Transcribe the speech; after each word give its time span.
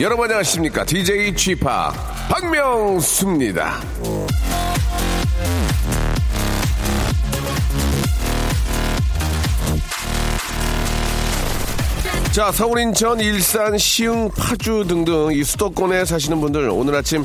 여러분 0.00 0.24
안녕하십니까 0.24 0.82
DJ 0.82 1.34
취파 1.36 1.92
박명수입니다 2.30 3.80
자 12.32 12.50
서울 12.50 12.78
인천 12.80 13.20
일산 13.20 13.76
시흥 13.76 14.30
파주 14.30 14.86
등등 14.88 15.32
이 15.32 15.44
수도권에 15.44 16.06
사시는 16.06 16.40
분들 16.40 16.70
오늘 16.70 16.94
아침 16.94 17.22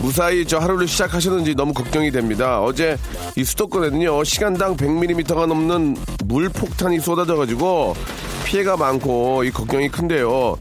무사히 0.00 0.46
저 0.46 0.58
하루를 0.58 0.86
시작하셨는지 0.86 1.54
너무 1.54 1.72
걱정이 1.72 2.10
됩니다. 2.10 2.60
어제 2.60 2.98
이 3.36 3.44
수도권에는요 3.44 4.24
시간당 4.24 4.76
100mm가 4.76 5.46
넘는 5.46 5.96
물폭탄이 6.24 6.98
쏟아져가지고 7.00 7.94
피해가 8.44 8.76
많고 8.76 9.44
이 9.44 9.50
걱정이 9.50 9.88
큰데요. 9.88 10.56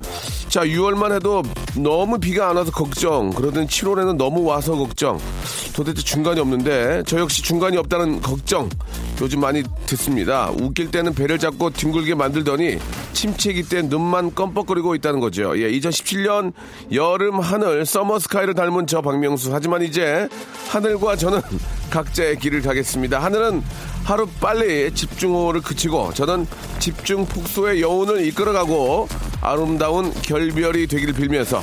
자 0.52 0.66
6월만 0.66 1.14
해도 1.14 1.42
너무 1.78 2.20
비가 2.20 2.50
안 2.50 2.58
와서 2.58 2.72
걱정 2.72 3.30
그러던 3.30 3.68
7월에는 3.68 4.18
너무 4.18 4.44
와서 4.44 4.76
걱정 4.76 5.18
도대체 5.74 6.02
중간이 6.02 6.42
없는데 6.42 7.04
저 7.08 7.20
역시 7.20 7.42
중간이 7.42 7.78
없다는 7.78 8.22
걱정 8.22 8.68
요즘 9.22 9.40
많이 9.40 9.64
듣습니다. 9.86 10.52
웃길 10.52 10.92
때는 10.92 11.14
배를 11.14 11.40
잡고 11.40 11.70
뒹굴게 11.70 12.16
만들더니 12.16 12.80
침체기 13.14 13.70
때 13.70 13.82
눈만 13.82 14.36
껌뻑거리고 14.36 14.94
있다는 14.96 15.22
거죠. 15.22 15.58
예, 15.58 15.72
2017년 15.72 16.52
여름 16.92 17.40
하늘 17.40 17.86
서머 17.86 18.20
스카이를 18.20 18.54
닮은 18.54 18.88
저 18.88 19.02
박명수. 19.02 19.54
하지만 19.54 19.84
이제 19.84 20.28
하늘과 20.68 21.16
저는 21.16 21.40
각자의 21.92 22.38
길을 22.38 22.62
가겠습니다. 22.62 23.20
하늘은 23.20 23.62
하루 24.06 24.26
빨리 24.42 24.92
집중호를 24.92 25.62
그치고 25.62 26.12
저는 26.14 26.46
집중 26.80 27.26
폭소의 27.26 27.82
여운을 27.82 28.26
이끌어가고 28.26 29.08
아름다운 29.44 30.12
결별이 30.24 30.88
되기를 30.88 31.14
빌면서 31.14 31.60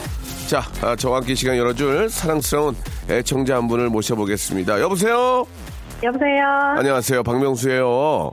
자, 0.49 0.63
아, 0.83 0.95
저와 0.95 1.17
함께 1.19 1.35
시간 1.35 1.57
열어줄 1.57 2.09
사랑스러운 2.09 2.75
애청자 3.11 3.57
한 3.57 3.67
분을 3.69 3.89
모셔보겠습니다. 3.89 4.81
여보세요? 4.81 5.47
여보세요. 6.03 6.45
안녕하세요. 6.79 7.23
박명수예요. 7.23 8.31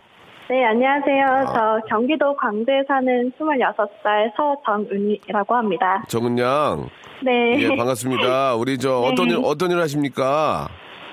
네, 0.49 0.63
안녕하세요. 0.63 1.53
저 1.55 1.79
경기도 1.89 2.35
광주에 2.37 2.83
사는 2.87 3.31
26살 3.39 4.31
서정은이라고 4.37 5.55
합니다. 5.55 6.03
정은 6.07 6.37
양. 6.37 6.87
네. 7.23 7.59
예, 7.59 7.75
반갑습니다. 7.75 8.53
우리 8.55 8.77
저 8.77 8.99
어떤 9.01 9.29
일, 9.31 9.39
어떤 9.43 9.71
일 9.71 9.79
하십니까? 9.79 10.67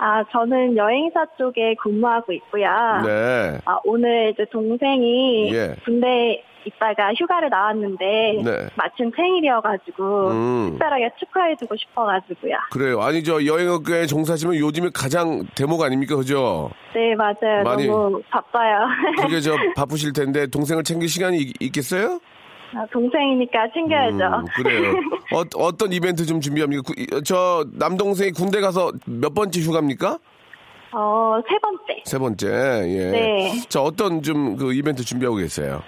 아, 0.05 0.25
저는 0.33 0.77
여행사 0.77 1.25
쪽에 1.39 1.77
근무하고 1.81 2.33
있고요. 2.33 2.67
네. 3.07 3.59
아, 3.65 3.79
오늘 3.85 4.31
이제 4.35 4.45
동생이 4.51 5.55
예. 5.55 5.77
군대 5.85 6.43
있다가 6.65 7.13
휴가를 7.15 7.49
나왔는데 7.51 8.41
네. 8.45 8.67
마침 8.77 9.11
생일이어가지고 9.15 10.29
음. 10.31 10.71
특별하게 10.71 11.11
축하해주고 11.19 11.77
싶어가지고요. 11.77 12.55
그래요. 12.73 13.01
아니 13.01 13.23
저 13.23 13.45
여행업계에 13.45 14.07
종사하시면 14.07 14.57
요즘에 14.57 14.91
가장 14.95 15.45
대목 15.57 15.83
아닙니까, 15.83 16.17
그죠? 16.17 16.71
네, 16.95 17.15
맞아요. 17.17 17.63
많이- 17.65 17.87
너무 17.87 18.21
바빠요. 18.31 18.87
그게 19.23 19.41
저 19.41 19.57
바쁘실 19.77 20.13
텐데 20.13 20.47
동생을 20.49 20.83
챙길 20.85 21.09
시간이 21.09 21.39
있, 21.39 21.53
있겠어요? 21.61 22.21
아, 22.75 22.87
동생이니까 22.91 23.69
챙겨야죠. 23.75 24.17
음, 24.41 24.45
그래요. 24.57 24.93
어, 25.35 25.43
어떤 25.63 25.93
이벤트 25.93 26.25
좀 26.25 26.41
준비합니까? 26.41 26.83
구- 26.83 26.95
이- 26.97 27.07
저 27.25 27.65
남동생이 27.73 28.31
군대 28.33 28.61
가서 28.61 28.93
몇 29.07 29.35
번째 29.35 29.61
휴가입니까? 29.61 30.19
어, 30.95 31.41
세 31.49 31.59
번째. 31.59 32.03
세 32.05 32.19
번째. 32.19 32.47
예. 32.49 33.11
네. 33.11 33.53
자 33.69 33.81
어떤 33.83 34.23
좀 34.23 34.57
그 34.57 34.73
이벤트 34.75 35.05
준비하고 35.05 35.37
계세요? 35.37 35.83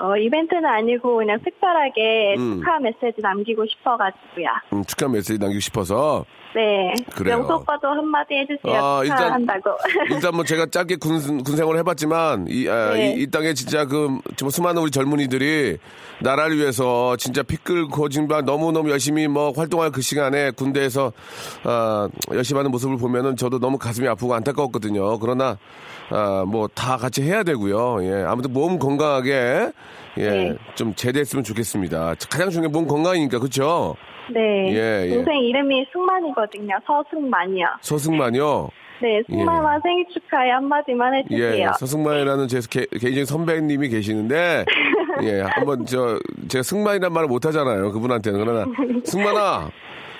어, 0.00 0.16
이벤트는 0.16 0.64
아니고 0.64 1.16
그냥 1.18 1.38
특별하게 1.44 2.34
음. 2.38 2.56
축하 2.58 2.78
메시지 2.78 3.20
남기고 3.20 3.66
싶어가지고요. 3.66 4.46
음, 4.72 4.84
축하 4.84 5.08
메시지 5.08 5.38
남기고 5.38 5.60
싶어서 5.60 6.24
네. 6.54 6.92
그래요. 7.14 7.36
명수 7.38 7.54
오빠도 7.54 7.88
한마디 7.88 8.34
해주세요. 8.34 8.74
아, 8.84 9.00
일단- 9.04 9.18
축하한다고. 9.18 9.70
일단 10.10 10.34
뭐 10.34 10.44
제가 10.44 10.66
짧게 10.66 10.96
군, 10.96 11.42
군 11.44 11.56
생활을 11.56 11.78
해봤지만 11.80 12.46
이, 12.48 12.68
아, 12.68 12.92
네. 12.94 13.14
이, 13.14 13.22
이 13.22 13.26
땅에 13.30 13.54
진짜 13.54 13.84
그 13.84 14.18
정말 14.36 14.50
수많은 14.50 14.82
우리 14.82 14.90
젊은이들이 14.90 15.78
나라를 16.20 16.58
위해서 16.58 17.16
진짜 17.16 17.42
피 17.42 17.56
끓고 17.56 18.08
정말 18.08 18.44
너무너무 18.44 18.90
열심히 18.90 19.28
뭐 19.28 19.52
활동할 19.52 19.90
그 19.92 20.02
시간에 20.02 20.50
군대에서 20.50 21.12
아, 21.64 22.08
열심히 22.32 22.58
하는 22.58 22.70
모습을 22.72 22.96
보면은 22.96 23.36
저도 23.36 23.58
너무 23.60 23.78
가슴이 23.78 24.08
아프고 24.08 24.34
안타까웠거든요. 24.34 25.18
그러나 25.20 25.56
아, 26.10 26.44
뭐 26.46 26.66
다 26.74 26.96
같이 26.96 27.22
해야 27.22 27.42
되고요. 27.44 27.98
예. 28.04 28.24
아무튼 28.24 28.52
몸 28.52 28.78
건강하게 28.78 29.70
예, 30.18 30.28
네. 30.28 30.56
좀 30.74 30.94
제대했으면 30.94 31.44
좋겠습니다. 31.44 32.14
가장 32.30 32.50
중요한 32.50 32.72
게몸 32.72 32.88
건강이니까 32.88 33.38
그렇죠? 33.38 33.94
네. 34.32 34.72
예, 34.74 35.06
예. 35.10 35.14
동생 35.14 35.38
이름이 35.38 35.86
승만이거든요. 35.92 36.78
서승만이요. 36.86 37.66
서승만요. 37.80 38.68
네, 39.02 39.22
승만아 39.30 39.80
생일 39.82 40.04
축하해 40.12 40.50
한마디만 40.50 41.14
해주세요. 41.14 41.68
예, 41.68 41.70
서승만이라는 41.78 42.48
제 42.48 42.60
개, 42.68 42.84
개인적인 42.86 43.24
선배님이 43.24 43.88
계시는데, 43.88 44.66
예, 45.24 45.40
한번 45.40 45.86
저, 45.86 46.18
제가 46.48 46.62
승만이란 46.62 47.10
말을 47.10 47.26
못 47.26 47.46
하잖아요. 47.46 47.92
그분한테는. 47.92 48.38
그러나, 48.44 48.66
승만아, 49.04 49.70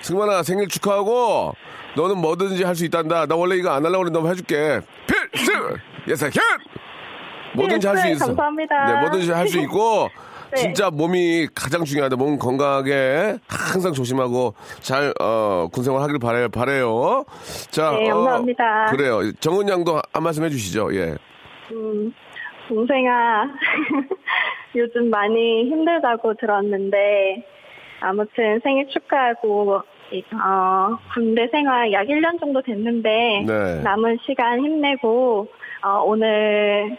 승만아 0.01 0.41
생일 0.41 0.67
축하하고, 0.67 1.53
너는 1.95 2.17
뭐든지 2.17 2.63
할 2.63 2.73
수 2.75 2.83
있단다. 2.85 3.27
나 3.27 3.35
원래 3.35 3.55
이거 3.57 3.69
안 3.69 3.85
하려고 3.85 3.99
그랬는데 4.05 4.29
해줄게. 4.29 4.79
필수! 5.05 5.51
예사 6.07 6.25
현! 6.25 6.41
뭐든지 7.53 7.85
할수 7.85 8.03
네, 8.05 8.11
있어. 8.13 8.25
감사합니다. 8.27 8.85
네, 8.93 8.99
뭐든지 9.01 9.31
할 9.31 9.47
수 9.47 9.59
있고, 9.59 10.07
네. 10.09 10.30
진짜 10.55 10.89
몸이 10.89 11.47
가장 11.55 11.83
중요하다. 11.83 12.15
몸 12.15 12.37
건강하게 12.37 13.37
항상 13.47 13.93
조심하고 13.93 14.53
잘, 14.79 15.13
어, 15.19 15.67
군생활 15.71 16.01
하길 16.01 16.19
바래요. 16.19 16.49
바래요. 16.49 17.25
자, 17.69 17.91
네, 17.91 18.09
감사합니다. 18.09 18.85
어, 18.87 18.91
그래요. 18.91 19.31
정은 19.39 19.69
양도 19.69 19.99
한 20.13 20.23
말씀 20.23 20.43
해주시죠. 20.43 20.93
예. 20.95 21.15
음, 21.71 22.13
동생아, 22.67 23.45
요즘 24.75 25.09
많이 25.09 25.65
힘들다고 25.65 26.33
들었는데, 26.35 27.45
아무튼 28.01 28.59
생일 28.63 28.87
축하하고, 28.89 29.81
이, 30.11 30.23
어, 30.33 30.97
군대 31.13 31.47
생활 31.51 31.91
약 31.93 32.07
1년 32.07 32.39
정도 32.39 32.61
됐는데, 32.61 33.43
네. 33.47 33.81
남은 33.83 34.17
시간 34.25 34.59
힘내고, 34.59 35.47
어, 35.83 36.03
오늘 36.05 36.97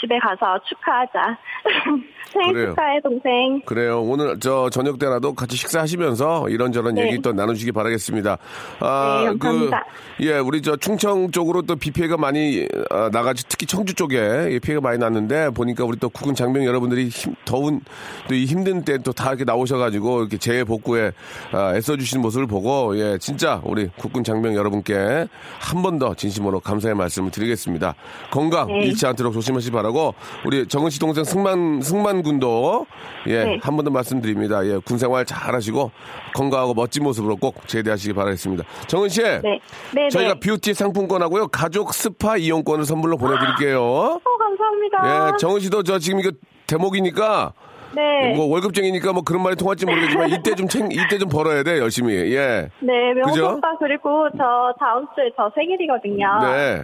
집에 0.00 0.18
가서 0.18 0.58
축하하자. 0.68 1.38
생일 2.32 2.52
그래요. 2.52 2.68
축하해, 2.70 3.00
동생. 3.02 3.60
그래요. 3.64 4.02
오늘 4.02 4.40
저 4.40 4.68
저녁 4.70 4.98
때라도 4.98 5.34
같이 5.34 5.56
식사하시면서 5.56 6.48
이런저런 6.48 6.94
네. 6.94 7.06
얘기 7.06 7.22
또 7.22 7.32
나누시기 7.32 7.70
바라겠습니다. 7.70 8.38
아, 8.80 9.20
네, 9.20 9.26
감사합니다. 9.38 9.84
그, 10.18 10.26
예, 10.26 10.38
우리 10.38 10.60
저 10.62 10.76
충청 10.76 11.30
쪽으로 11.30 11.62
또 11.62 11.76
비 11.76 11.90
피해가 11.92 12.16
많이 12.16 12.66
아, 12.90 13.08
나가지 13.12 13.44
특히 13.48 13.66
청주 13.66 13.94
쪽에 13.94 14.16
예, 14.50 14.58
피해가 14.58 14.80
많이 14.80 14.98
났는데 14.98 15.50
보니까 15.50 15.84
우리 15.84 15.96
또 15.98 16.08
국군 16.08 16.34
장병 16.34 16.64
여러분들이 16.64 17.08
힘, 17.08 17.34
더운 17.44 17.80
또 18.28 18.34
이 18.34 18.46
힘든 18.46 18.84
때 18.84 18.98
또 18.98 19.12
다 19.12 19.28
이렇게 19.28 19.44
나오셔가지고 19.44 20.20
이렇게 20.22 20.36
재해 20.38 20.64
복구에 20.64 21.12
아, 21.52 21.76
애써주시는 21.76 22.20
모습을 22.22 22.46
보고 22.48 22.98
예, 22.98 23.16
진짜 23.18 23.60
우리 23.64 23.86
국군 23.96 24.24
장병 24.24 24.54
여러분께 24.56 25.28
한 25.60 25.82
번 25.82 25.98
더 25.98 26.14
진심으로 26.14 26.58
감사의 26.60 26.94
말씀을 26.96 27.30
드리겠습니다. 27.30 27.94
건강 28.32 28.66
네. 28.66 28.86
잃지 28.86 29.06
않도록 29.06 29.32
조심하시기 29.34 29.70
바 29.72 29.82
라고 29.84 30.14
우리 30.46 30.66
정은 30.66 30.90
씨 30.90 30.98
동생 30.98 31.24
승만 31.24 31.82
승만 31.82 32.22
군도 32.22 32.86
예, 33.26 33.44
네. 33.44 33.58
한번 33.62 33.84
더 33.84 33.90
말씀드립니다. 33.90 34.66
예, 34.66 34.78
군 34.78 34.96
생활 34.98 35.26
잘 35.26 35.54
하시고 35.54 35.90
건강하고 36.34 36.72
멋진 36.74 37.04
모습으로 37.04 37.36
꼭 37.36 37.68
제대하시기 37.68 38.14
바라겠습니다. 38.14 38.64
정은 38.86 39.10
씨. 39.10 39.22
네. 39.22 39.60
네, 39.92 40.08
저희가 40.10 40.34
네. 40.34 40.40
뷰티 40.40 40.72
상품권하고요. 40.74 41.48
가족 41.48 41.92
스파 41.92 42.36
이용권을 42.38 42.84
선물로 42.84 43.18
보내드릴게요. 43.18 43.80
어, 43.80 44.20
감사합니다. 44.38 45.28
예, 45.34 45.36
정은 45.38 45.60
씨도 45.60 45.82
저 45.82 45.98
지금 45.98 46.20
이거 46.20 46.30
대목이니까 46.66 47.52
네. 47.94 48.34
뭐 48.34 48.46
월급쟁이니까 48.46 49.12
뭐 49.12 49.22
그런 49.22 49.42
말이 49.42 49.56
통할지 49.56 49.86
모르겠지만 49.86 50.30
이때 50.30 50.54
좀 50.54 50.66
챙, 50.66 50.90
이때 50.90 51.18
좀 51.18 51.28
벌어야 51.28 51.62
돼 51.62 51.78
열심히. 51.78 52.14
예. 52.34 52.68
네, 52.80 53.14
그죠? 53.24 53.54
오빠 53.56 53.76
그리고 53.78 54.28
저 54.36 54.74
다음 54.80 55.06
주에 55.14 55.30
저 55.36 55.50
생일이거든요. 55.54 56.26
네. 56.42 56.82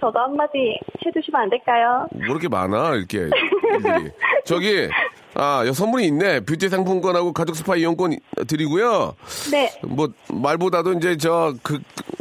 저도 0.00 0.18
한마디 0.18 0.78
해주시면 1.04 1.40
안 1.42 1.50
될까요? 1.50 2.06
뭐 2.12 2.24
이렇게 2.24 2.48
많아 2.48 2.94
이렇게 2.94 3.18
일들이. 3.18 4.10
저기 4.44 4.88
아여 5.34 5.72
선물이 5.72 6.06
있네 6.06 6.40
뷰티 6.40 6.68
상품권하고 6.68 7.32
가족 7.32 7.54
스파 7.54 7.76
이용권 7.76 8.18
드리고요 8.48 9.14
네. 9.50 9.70
뭐 9.82 10.08
말보다도 10.32 10.94
이제 10.94 11.16
저 11.16 11.54
그 11.62 11.78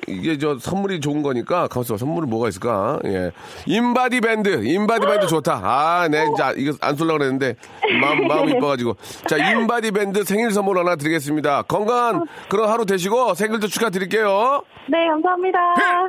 이게 0.10 0.38
저 0.38 0.58
선물이 0.58 1.00
좋은 1.00 1.22
거니까 1.22 1.68
가서 1.68 1.98
선물이 1.98 2.28
뭐가 2.28 2.50
있을까? 2.50 3.00
예. 3.06 3.32
인바디 3.66 4.22
밴드, 4.22 4.64
인바디 4.66 5.06
밴드 5.06 5.28
좋다. 5.28 5.62
아, 5.64 6.08
네, 6.10 6.26
자 6.38 6.54
이거 6.58 6.74
안 6.82 6.96
쏠라 6.96 7.14
그랬는데 7.14 7.56
마음 8.02 8.26
마음이 8.28 8.52
이뻐가지고 8.54 8.96
자 9.28 9.38
인바디 9.38 9.92
밴드 9.92 10.24
생일 10.24 10.52
선물 10.52 10.78
하나 10.80 10.96
드리겠습니다. 10.96 11.64
건강한 11.64 12.26
그런 12.50 12.70
하루 12.70 12.86
되시고 12.86 13.34
생일도 13.36 13.68
축하드릴게요. 13.68 14.64
네, 14.90 15.08
감사합니다. 15.08 15.60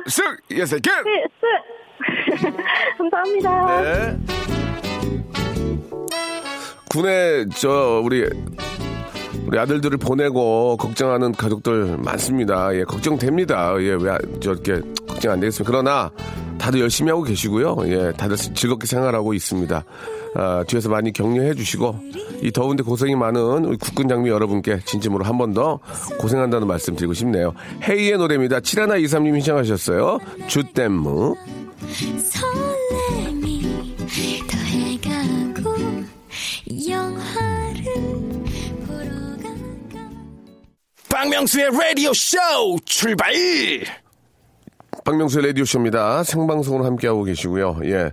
필승 0.03 0.23
예스 0.51 0.79
길. 0.79 0.91
필승. 1.03 2.57
감사합니다. 2.97 3.81
네. 3.81 4.17
군에 6.89 7.45
저 7.55 8.01
우리 8.03 8.27
우리 9.51 9.59
아들들을 9.59 9.97
보내고 9.97 10.77
걱정하는 10.77 11.33
가족들 11.33 11.97
많습니다. 11.97 12.73
예, 12.73 12.85
걱정됩니다. 12.85 13.73
예, 13.81 13.97
왜 13.99 14.17
저렇게 14.39 14.79
걱정 15.05 15.33
안 15.33 15.41
되겠습니까? 15.41 15.69
그러나 15.69 16.09
다들 16.57 16.79
열심히 16.79 17.09
하고 17.11 17.23
계시고요. 17.23 17.75
예, 17.87 18.13
다들 18.15 18.37
즐겁게 18.37 18.87
생활하고 18.87 19.33
있습니다. 19.33 19.83
아, 20.35 20.63
뒤에서 20.65 20.87
많이 20.87 21.11
격려해 21.11 21.53
주시고 21.55 21.99
이 22.41 22.51
더운데 22.53 22.81
고생이 22.83 23.13
많은 23.17 23.65
우리 23.65 23.75
국군 23.75 24.07
장미 24.07 24.29
여러분께 24.29 24.79
진심으로 24.85 25.25
한 25.25 25.37
번 25.37 25.53
더 25.53 25.79
고생한다는 26.19 26.65
말씀 26.65 26.95
드리고 26.95 27.13
싶네요. 27.13 27.51
헤이의 27.83 28.17
노래입니다. 28.19 28.59
7123님 28.61 29.33
신청하셨어요. 29.41 30.19
주댐무. 30.47 31.35
박명수의 41.21 41.69
라디오 41.69 42.11
쇼 42.15 42.39
출발! 42.83 43.31
박명수의 45.05 45.45
라디오 45.49 45.65
쇼입니다. 45.65 46.23
생방송으로 46.23 46.83
함께하고 46.83 47.23
계시고요. 47.25 47.79
예. 47.83 48.09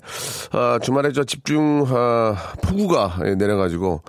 아, 0.52 0.78
주말에 0.82 1.12
저 1.12 1.25
집중, 1.25 1.87
아, 1.88 2.37
폭우가 2.62 3.20
예, 3.25 3.34
내려가지고, 3.34 4.02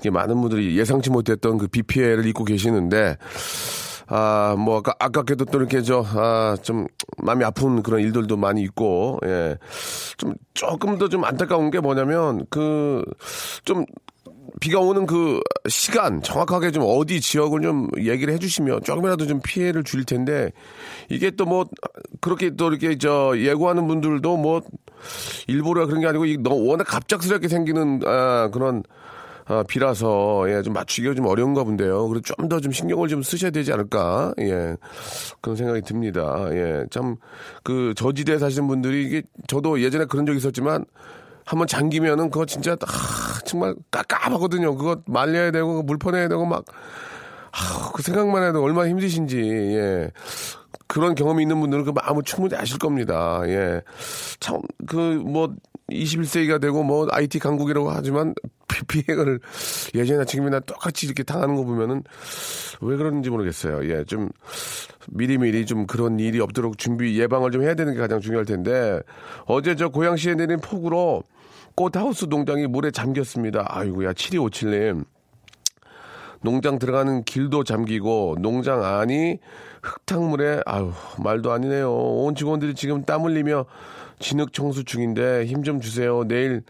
이게 0.00 0.10
많은 0.10 0.38
분들이 0.42 0.76
예상치 0.78 1.08
못했던 1.08 1.56
그 1.56 1.66
비 1.66 1.82
피해를 1.82 2.26
입고 2.26 2.44
계시는데, 2.44 3.16
아, 4.08 4.54
뭐, 4.58 4.80
아까, 4.80 4.94
아깝게도 4.98 5.46
또 5.46 5.58
이렇게 5.58 5.80
저, 5.80 6.04
아, 6.06 6.54
좀, 6.62 6.86
마음이 7.22 7.44
아픈 7.44 7.82
그런 7.82 8.00
일들도 8.00 8.36
많이 8.36 8.60
있고, 8.64 9.18
예. 9.24 9.56
좀, 10.18 10.34
조금 10.52 10.98
더 10.98 11.08
좀 11.08 11.24
안타까운 11.24 11.70
게 11.70 11.80
뭐냐면, 11.80 12.44
그, 12.50 13.02
좀, 13.64 13.86
비가 14.60 14.80
오는 14.80 15.06
그 15.06 15.40
시간 15.68 16.22
정확하게 16.22 16.70
좀 16.70 16.84
어디 16.86 17.20
지역을 17.20 17.62
좀 17.62 17.88
얘기를 17.98 18.32
해주시면 18.34 18.82
조금이라도 18.84 19.26
좀 19.26 19.40
피해를 19.42 19.82
줄일 19.84 20.04
텐데 20.04 20.50
이게 21.08 21.30
또 21.30 21.44
뭐 21.44 21.66
그렇게 22.20 22.50
또 22.50 22.68
이렇게 22.68 22.96
저 22.98 23.32
예고하는 23.36 23.86
분들도 23.88 24.36
뭐 24.36 24.60
일부러 25.48 25.86
그런 25.86 26.00
게 26.00 26.06
아니고 26.06 26.26
이 26.26 26.36
너무 26.38 26.66
워낙 26.66 26.84
갑작스럽게 26.84 27.48
생기는 27.48 28.00
아, 28.06 28.48
그런 28.52 28.82
아, 29.46 29.64
비라서 29.66 30.44
예, 30.48 30.62
좀 30.62 30.72
맞추기가 30.72 31.14
좀 31.14 31.26
어려운가 31.26 31.64
본데요. 31.64 32.06
그래서 32.08 32.22
좀 32.22 32.48
더 32.48 32.60
좀 32.60 32.70
신경을 32.70 33.08
좀 33.08 33.22
쓰셔야 33.24 33.50
되지 33.50 33.72
않을까 33.72 34.32
예 34.38 34.76
그런 35.40 35.56
생각이 35.56 35.82
듭니다. 35.82 36.46
예, 36.52 36.84
참 36.90 37.16
그 37.64 37.92
저지대에 37.96 38.38
사시는 38.38 38.68
분들이 38.68 39.04
이게 39.04 39.22
저도 39.48 39.80
예전에 39.82 40.04
그런 40.04 40.24
적이 40.26 40.38
있었지만 40.38 40.84
한번 41.44 41.66
잠기면은 41.66 42.30
그거 42.30 42.46
진짜 42.46 42.72
아, 42.72 43.38
정말 43.44 43.74
깝깝하거든요. 43.90 44.76
그거 44.76 45.02
말려야 45.06 45.50
되고 45.50 45.82
물 45.82 45.98
퍼내야 45.98 46.28
되고 46.28 46.44
막 46.46 46.64
아, 47.52 47.90
그 47.94 48.02
생각만 48.02 48.44
해도 48.44 48.62
얼마나 48.62 48.88
힘드신지 48.88 49.38
예. 49.40 50.10
그런 50.86 51.14
경험이 51.14 51.42
있는 51.42 51.58
분들은 51.60 51.84
그 51.84 51.90
마음을 51.94 52.22
충분히 52.24 52.54
아실 52.56 52.78
겁니다. 52.78 53.42
예. 53.46 53.82
참 54.40 54.60
그 54.86 54.96
뭐 55.24 55.54
21세기가 55.90 56.60
되고 56.60 56.82
뭐 56.82 57.06
IT 57.10 57.38
강국이라고 57.38 57.90
하지만 57.90 58.34
피- 58.68 59.02
피해를 59.02 59.40
예전이나 59.94 60.24
지금이나 60.24 60.60
똑같이 60.60 61.04
이렇게 61.04 61.22
당하는 61.22 61.54
거 61.56 61.64
보면은 61.64 62.02
왜 62.80 62.96
그런지 62.96 63.28
모르겠어요. 63.28 63.86
예. 63.90 64.04
좀 64.04 64.30
미리미리 65.10 65.66
좀 65.66 65.86
그런 65.86 66.18
일이 66.18 66.40
없도록 66.40 66.78
준비 66.78 67.18
예방을 67.20 67.50
좀 67.50 67.62
해야 67.62 67.74
되는 67.74 67.92
게 67.92 68.00
가장 68.00 68.20
중요할 68.20 68.46
텐데 68.46 69.00
어제 69.44 69.74
저 69.76 69.88
고양시에 69.90 70.34
내린 70.36 70.60
폭우로 70.60 71.24
꽃하우스 71.74 72.26
농장이 72.26 72.66
물에 72.66 72.90
잠겼습니다. 72.90 73.64
아이고야 73.68 74.12
7257님. 74.12 75.04
농장 76.42 76.78
들어가는 76.78 77.22
길도 77.24 77.64
잠기고 77.64 78.36
농장 78.40 78.84
안이 78.84 79.38
흙탕물에 79.82 80.62
아유 80.66 80.92
말도 81.22 81.52
아니네요. 81.52 81.92
온 81.92 82.34
직원들이 82.34 82.74
지금 82.74 83.04
땀 83.04 83.22
흘리며 83.22 83.64
진흙 84.18 84.52
청소 84.52 84.82
중인데 84.82 85.46
힘 85.46 85.62
좀 85.62 85.80
주세요. 85.80 86.24
내일 86.26 86.62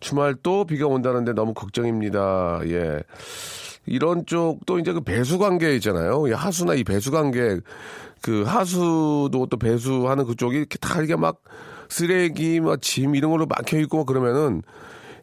주말 0.00 0.34
또 0.42 0.64
비가 0.64 0.86
온다는데 0.86 1.32
너무 1.32 1.54
걱정입니다. 1.54 2.60
예. 2.66 3.02
이런 3.86 4.26
쪽도 4.26 4.78
이제 4.78 4.92
그 4.92 5.00
배수 5.00 5.38
관계 5.38 5.74
있잖아요. 5.76 6.26
이 6.28 6.32
하수나 6.32 6.74
이 6.74 6.84
배수 6.84 7.10
관계 7.10 7.58
그 8.20 8.42
하수도 8.42 9.46
또 9.50 9.56
배수하는 9.56 10.24
그쪽이 10.24 10.56
이렇게 10.56 10.78
다 10.78 11.00
이게 11.02 11.16
막 11.16 11.40
쓰레기 11.92 12.58
막짐 12.60 13.14
이런 13.14 13.30
걸로 13.30 13.46
막혀 13.46 13.78
있고 13.80 13.98
막 13.98 14.06
그러면은 14.06 14.62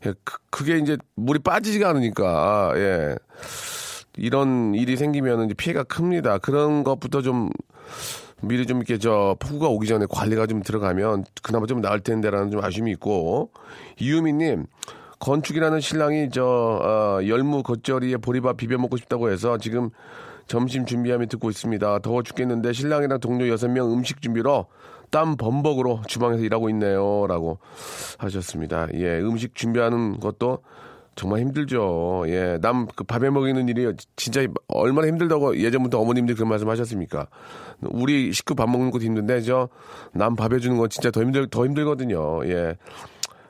예, 0.06 0.14
그, 0.24 0.38
그게 0.52 0.78
이제 0.78 0.98
물이 1.16 1.40
빠지지가 1.40 1.90
않으니까 1.90 2.74
예. 2.76 3.16
이런 4.18 4.76
일이 4.76 4.96
생기면 4.96 5.46
이제 5.46 5.54
피해가 5.56 5.84
큽니다. 5.84 6.38
그런 6.38 6.84
것부터 6.84 7.22
좀 7.22 7.50
미리 8.42 8.66
좀 8.68 8.78
이렇게 8.78 8.98
저 8.98 9.36
폭우가 9.40 9.68
오기 9.68 9.88
전에 9.88 10.06
관리가 10.10 10.46
좀 10.46 10.62
들어가면 10.62 11.26
그나마 11.42 11.66
좀 11.66 11.82
나을 11.82 12.00
텐데라는 12.02 12.52
좀 12.52 12.64
아쉬움이 12.64 12.92
있고 12.92 13.52
이유미님 14.00 14.66
건축이라는 15.20 15.82
신랑이 15.82 16.30
저 16.32 16.44
어, 16.46 17.28
열무 17.28 17.64
겉절이에 17.64 18.18
보리밥 18.18 18.58
비벼 18.58 18.78
먹고 18.78 18.96
싶다고 18.98 19.32
해서 19.32 19.58
지금 19.58 19.90
점심 20.48 20.86
준비하며 20.86 21.26
듣고 21.28 21.50
있습니다. 21.50 22.00
더워 22.00 22.24
죽겠는데 22.24 22.74
신랑이랑 22.74 23.20
동료 23.20 23.48
여섯 23.50 23.70
명 23.70 23.92
음식 23.92 24.22
준비로 24.22 24.68
땀 25.12 25.38
범벅으로 25.38 26.02
주방에서 26.08 26.44
일하고 26.44 26.70
있네요 26.70 27.26
라고 27.28 27.60
하셨습니다. 28.18 28.88
예, 28.96 29.20
음식 29.20 29.56
준비하는 29.56 30.20
것도 30.20 30.60
정말 31.16 31.42
힘들죠. 31.42 32.24
예, 32.28 32.58
남 32.62 32.88
그 32.96 33.04
밥에 33.04 33.30
먹이는 33.30 33.68
일이 33.68 33.92
진짜 34.16 34.46
얼마나 34.68 35.08
힘들다고 35.08 35.58
예전부터 35.58 36.00
어머님들이 36.00 36.36
그런 36.36 36.50
말씀 36.50 36.70
하셨습니까? 36.70 37.28
우리 37.82 38.32
식구 38.32 38.56
밥 38.56 38.70
먹는 38.70 38.92
것도 38.92 39.04
힘든데 39.04 39.42
저 39.42 39.70
남 40.14 40.36
밥 40.36 40.54
해주는 40.54 40.78
건 40.78 40.90
진짜 40.90 41.12
더 41.12 41.22
힘들 41.22 41.48
더 41.50 41.66
힘들거든요. 41.66 42.46
예. 42.46 42.76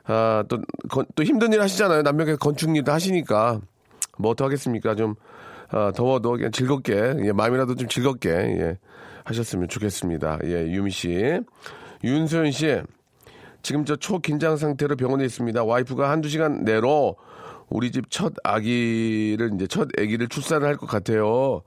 아, 0.06 0.42
또, 0.48 0.58
힘든 1.22 1.52
일 1.52 1.60
하시잖아요. 1.60 2.02
남녀의 2.02 2.36
건축 2.38 2.74
일도 2.74 2.90
하시니까. 2.90 3.60
뭐 4.18 4.32
어떡하겠습니까? 4.32 4.96
좀, 4.96 5.14
아, 5.68 5.92
더워도 5.94 6.32
그냥 6.32 6.50
즐겁게, 6.50 6.94
예, 7.24 7.30
마음이라도 7.32 7.76
좀 7.76 7.86
즐겁게, 7.86 8.30
예, 8.30 8.78
하셨으면 9.24 9.68
좋겠습니다. 9.68 10.38
예, 10.44 10.66
유미 10.70 10.90
씨. 10.90 11.40
윤소연 12.04 12.50
씨. 12.52 12.80
지금 13.62 13.84
저 13.84 13.96
초긴장 13.96 14.56
상태로 14.56 14.96
병원에 14.96 15.24
있습니다. 15.24 15.62
와이프가 15.64 16.08
한두 16.10 16.28
시간 16.28 16.64
내로 16.64 17.16
우리 17.68 17.92
집 17.92 18.10
첫 18.10 18.32
아기를, 18.42 19.50
이제 19.54 19.66
첫 19.66 19.88
아기를 19.98 20.28
출산을 20.28 20.66
할 20.66 20.76
것 20.76 20.86
같아요. 20.86 21.62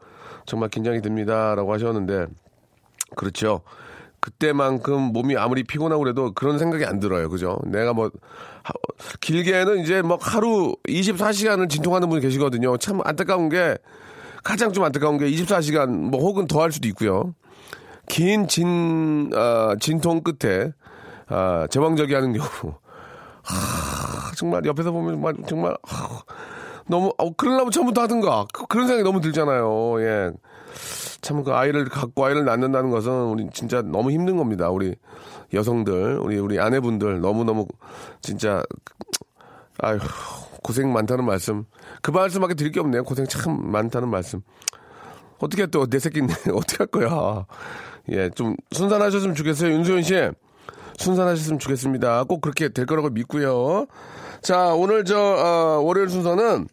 정말 0.45 0.69
긴장이 0.69 1.01
됩니다. 1.01 1.55
라고 1.55 1.71
하셨는데, 1.73 2.25
그렇죠. 3.15 3.61
그때만큼 4.19 4.99
몸이 5.13 5.35
아무리 5.37 5.63
피곤하고 5.63 6.01
그래도 6.03 6.31
그런 6.33 6.57
생각이 6.57 6.83
안 6.85 6.99
들어요. 6.99 7.29
그죠? 7.29 7.59
내가 7.65 7.93
뭐, 7.93 8.09
하- 8.63 8.73
길게는 9.21 9.79
이제 9.79 10.01
뭐 10.01 10.17
하루 10.21 10.75
24시간을 10.87 11.69
진통하는 11.69 12.09
분이 12.09 12.21
계시거든요. 12.21 12.77
참 12.77 12.99
안타까운 13.03 13.49
게, 13.49 13.77
가장 14.43 14.71
좀 14.73 14.83
안타까운 14.83 15.17
게 15.17 15.29
24시간 15.31 15.89
뭐 15.89 16.21
혹은 16.21 16.47
더 16.47 16.61
할 16.61 16.71
수도 16.71 16.87
있고요. 16.89 17.33
긴 18.09 18.47
진, 18.47 19.31
아, 19.33 19.75
진통 19.79 20.21
끝에, 20.21 20.71
아, 21.27 21.67
제왕적이 21.69 22.13
하는 22.13 22.33
경우. 22.33 22.75
하, 23.43 24.31
정말 24.35 24.65
옆에서 24.65 24.91
보면 24.91 25.13
정말, 25.15 25.33
정말, 25.47 25.77
하, 25.83 26.21
너무, 26.87 27.13
어, 27.17 27.33
그러려면 27.33 27.71
처음부터 27.71 28.01
하든가. 28.01 28.45
그, 28.53 28.65
그런 28.67 28.87
생각이 28.87 29.03
너무 29.03 29.21
들잖아요. 29.21 30.01
예. 30.01 30.31
참 31.21 31.43
그 31.43 31.53
아이를 31.53 31.85
갖고 31.85 32.25
아이를 32.25 32.43
낳는다는 32.43 32.89
것은 32.89 33.09
우리 33.11 33.47
진짜 33.53 33.81
너무 33.81 34.11
힘든 34.11 34.35
겁니다. 34.35 34.69
우리 34.69 34.95
여성들, 35.53 36.19
우리 36.19 36.37
우리 36.37 36.59
아내분들 36.59 37.21
너무 37.21 37.45
너무 37.45 37.65
진짜 38.21 38.61
아유 39.77 39.99
고생 40.63 40.91
많다는 40.93 41.25
말씀. 41.25 41.65
그 42.01 42.11
말씀밖에 42.11 42.53
드릴 42.55 42.71
게 42.71 42.79
없네요. 42.79 43.03
고생 43.03 43.25
참 43.27 43.71
많다는 43.71 44.09
말씀. 44.09 44.41
어떻게 45.39 45.65
또 45.67 45.85
내 45.87 45.99
새끼인데 45.99 46.33
어떻게 46.53 46.77
할 46.77 46.87
거야? 46.87 47.45
예, 48.11 48.29
좀 48.31 48.55
순산하셨으면 48.71 49.35
좋겠어요, 49.35 49.71
윤소연 49.73 50.01
씨. 50.03 50.15
순산하셨으면 50.97 51.59
좋겠습니다. 51.59 52.23
꼭 52.25 52.41
그렇게 52.41 52.69
될 52.69 52.85
거라고 52.85 53.09
믿고요. 53.09 53.87
자, 54.41 54.73
오늘 54.73 55.03
저 55.05 55.17
어, 55.19 55.81
월요일 55.83 56.09
순서는 56.09 56.67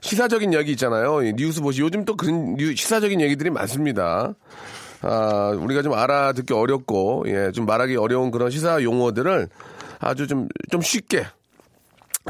시사적인 0.00 0.54
얘기 0.54 0.72
있잖아요. 0.72 1.22
이 1.22 1.32
뉴스 1.34 1.60
보시 1.60 1.80
요즘 1.82 2.04
또 2.04 2.16
그런 2.16 2.54
뉴- 2.54 2.74
시사적인 2.74 3.20
얘기들이 3.20 3.50
많습니다. 3.50 4.34
아, 5.02 5.52
우리가 5.58 5.82
좀 5.82 5.92
알아듣기 5.92 6.54
어렵고, 6.54 7.24
예, 7.28 7.50
좀 7.52 7.66
말하기 7.66 7.96
어려운 7.96 8.30
그런 8.30 8.50
시사 8.50 8.82
용어들을 8.82 9.48
아주 9.98 10.26
좀, 10.26 10.48
좀 10.70 10.80
쉽게, 10.80 11.26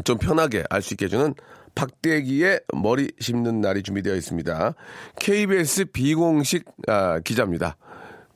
좀 0.05 0.19
편하게 0.19 0.65
알 0.71 0.83
수 0.83 0.95
있게 0.95 1.07
해주는 1.07 1.35
박대기의 1.75 2.61
머리 2.75 3.11
심는 3.21 3.61
날이 3.61 3.83
준비되어 3.83 4.15
있습니다. 4.17 4.75
KBS 5.21 5.87
비공식 5.93 6.65
아, 6.89 7.19
기자입니다. 7.21 7.77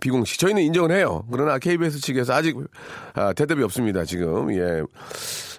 비공식. 0.00 0.38
저희는 0.38 0.62
인정을 0.62 0.92
해요. 0.92 1.24
그러나 1.30 1.58
KBS 1.58 2.00
측에서 2.00 2.32
아직 2.34 2.56
아, 3.14 3.32
대답이 3.32 3.62
없습니다. 3.62 4.04
지금 4.04 4.52
예, 4.54 4.82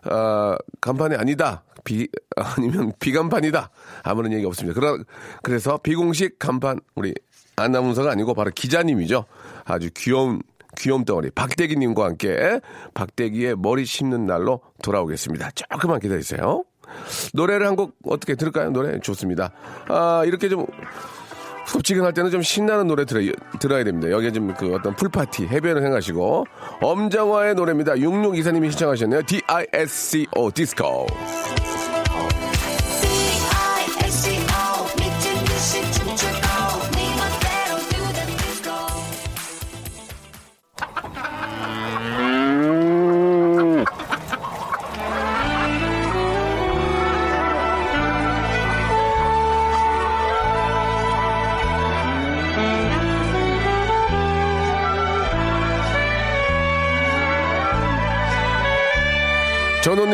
아, 0.04 0.58
간판이 0.80 1.16
아니다. 1.16 1.64
비 1.84 2.08
아니면 2.36 2.92
비간판이다. 3.00 3.70
아무런 4.04 4.34
얘기 4.34 4.46
없습니다. 4.46 4.80
그러, 4.80 4.98
그래서 5.42 5.78
비공식 5.80 6.38
간판 6.40 6.80
우리 6.96 7.14
아나운서가 7.56 8.12
아니고 8.12 8.34
바로 8.34 8.52
기자님이죠. 8.54 9.26
아주 9.66 9.90
귀여운 9.96 10.42
귀염 10.78 11.06
덩어리 11.06 11.32
박대기님과 11.32 12.06
함께 12.06 12.60
박대기의 12.94 13.56
머리 13.58 13.86
심는 13.86 14.26
날로 14.26 14.62
돌아오겠습니다. 14.84 15.52
조금만 15.52 16.00
기다리세요. 16.00 16.64
노래를 17.34 17.66
한 17.68 17.76
곡 17.76 17.96
어떻게 18.06 18.36
들을까요? 18.36 18.70
노래 18.72 19.00
좋습니다. 19.00 19.52
아 19.88 20.24
이렇게 20.26 20.50
좀 20.50 20.66
섭지근할 21.68 22.12
때는 22.14 22.32
좀 22.32 22.42
신나는 22.42 22.88
노래 22.88 23.06
들어, 23.06 23.22
들어야 23.60 23.84
됩니다. 23.86 24.12
여기에 24.12 24.32
좀 24.32 24.54
그 24.56 24.74
어떤 24.76 24.96
풀파티, 24.96 25.48
해변을 25.48 25.82
생각하시고 25.82 26.46
엄정화의 26.82 27.56
노래입니다. 27.56 27.98
66 27.98 28.38
이사님이 28.38 28.72
신청하셨네요. 28.72 29.22
D-I-S-C-O, 29.24 30.52
디스코. 30.52 31.08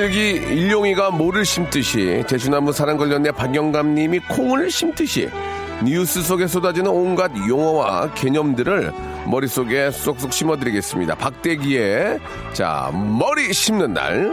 전원일기 0.08 0.54
일용이가 0.54 1.12
모를 1.12 1.46
심듯이 1.46 2.24
대추나무 2.28 2.72
사랑 2.72 2.98
걸렸네 2.98 3.32
박영감님이 3.32 4.20
콩을 4.30 4.72
심듯이 4.72 5.30
뉴스 5.84 6.22
속에 6.22 6.48
쏟아지는 6.48 6.90
온갖 6.90 7.32
용어와 7.48 8.14
개념들을 8.14 8.92
머릿속에 9.28 9.92
쏙쏙 9.92 10.34
심어드리겠습니다. 10.34 11.16
박대기의 11.16 12.20
자 12.54 12.92
머리 12.94 13.54
심는 13.54 13.94
날. 13.94 14.32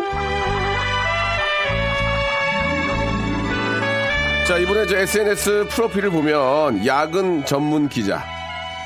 자 4.47 4.59
이번에 4.59 4.87
저 4.87 4.97
SNS 4.97 5.69
프로필을 5.71 6.11
보면 6.11 6.87
야근 6.87 7.45
전문 7.45 7.88
기자 7.88 8.34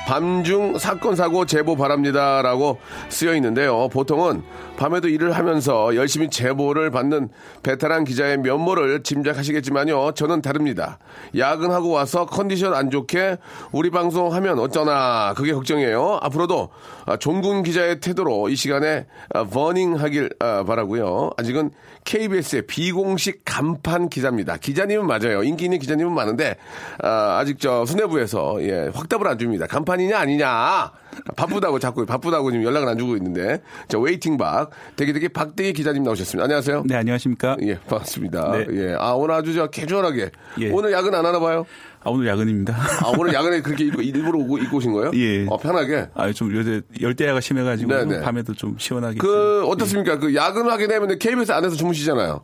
밤중 0.07 0.77
사건 0.79 1.15
사고 1.15 1.45
제보 1.45 1.75
바랍니다라고 1.75 2.79
쓰여 3.09 3.35
있는데요. 3.35 3.89
보통은 3.89 4.41
밤에도 4.77 5.07
일을 5.07 5.33
하면서 5.33 5.95
열심히 5.95 6.29
제보를 6.29 6.89
받는 6.89 7.29
베테랑 7.63 8.05
기자의 8.05 8.37
면모를 8.39 9.03
짐작하시겠지만요. 9.03 10.13
저는 10.13 10.41
다릅니다. 10.41 10.97
야근하고 11.37 11.89
와서 11.89 12.25
컨디션 12.25 12.73
안 12.73 12.89
좋게 12.89 13.37
우리 13.71 13.91
방송 13.91 14.33
하면 14.33 14.57
어쩌나 14.57 15.33
그게 15.35 15.53
걱정이에요. 15.53 16.19
앞으로도 16.21 16.69
아, 17.05 17.17
종군 17.17 17.63
기자의 17.63 17.99
태도로 17.99 18.49
이 18.49 18.55
시간에 18.55 19.05
아, 19.33 19.43
버닝하길 19.43 20.29
아, 20.39 20.63
바라고요. 20.63 21.31
아직은 21.37 21.71
KBS의 22.09 22.63
비공식 22.63 23.43
간판 23.45 24.09
기자입니다. 24.09 24.57
기자님은 24.57 25.05
맞아요. 25.05 25.43
인기 25.43 25.65
있는 25.65 25.77
기자님은 25.77 26.11
많은데 26.11 26.55
아, 27.03 27.43
직저 27.45 27.85
수뇌부에서 27.85 28.63
예, 28.63 28.89
확답을 28.91 29.27
안 29.27 29.37
줍니다. 29.37 29.67
간판이냐 29.67 30.17
아니냐 30.17 30.91
바쁘다고 31.35 31.79
자꾸 31.79 32.05
바쁘다고 32.05 32.51
지금 32.51 32.65
연락을 32.65 32.87
안 32.87 32.97
주고 32.97 33.15
있는데 33.17 33.61
자 33.87 33.99
waiting 33.99 34.37
박 34.37 34.69
대기대기 34.95 35.29
박대기 35.29 35.73
기자님 35.73 36.03
나오셨습니다. 36.03 36.43
안녕하세요. 36.43 36.83
네, 36.85 36.95
안녕하십니까? 36.95 37.57
예 37.61 37.75
반갑습니다. 37.79 38.51
네. 38.51 38.65
예, 38.71 38.95
아 38.97 39.11
오늘 39.11 39.35
아주 39.35 39.53
저 39.53 39.67
캐주얼하게 39.67 40.31
예. 40.61 40.69
오늘 40.71 40.91
야근 40.91 41.13
안 41.13 41.25
하나 41.25 41.39
봐요. 41.39 41.65
아, 42.01 42.09
오늘 42.11 42.27
야근입니다. 42.27 42.73
아 42.73 43.09
오늘 43.17 43.33
야근에 43.33 43.61
그렇게 43.61 43.85
입고, 43.85 44.01
일부러 44.01 44.39
오고, 44.39 44.57
입고 44.59 44.77
오신 44.77 44.93
거예요? 44.93 45.11
예. 45.15 45.45
어, 45.47 45.57
편하게. 45.57 46.07
아, 46.13 46.31
좀 46.31 46.55
요새 46.55 46.81
열대야가 47.01 47.41
심해가지고 47.41 47.93
네, 47.93 48.05
네. 48.05 48.21
밤에도 48.21 48.53
좀 48.53 48.75
시원하게. 48.77 49.17
그. 49.17 49.65
어떻습니까? 49.67 50.17
그 50.17 50.33
야근을 50.33 50.71
하게 50.71 50.87
되면 50.87 51.19
KBS 51.19 51.51
안에서 51.51 51.75
주무시잖아요. 51.75 52.41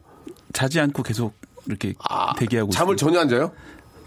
자지 0.52 0.80
않고 0.82 1.04
계속 1.04 1.34
이렇게 1.68 1.94
대기하고. 2.38 2.70
아, 2.70 2.72
잠을 2.72 2.96
있어요. 2.96 3.10
전혀 3.10 3.22
안 3.22 3.30
자요? 3.30 3.52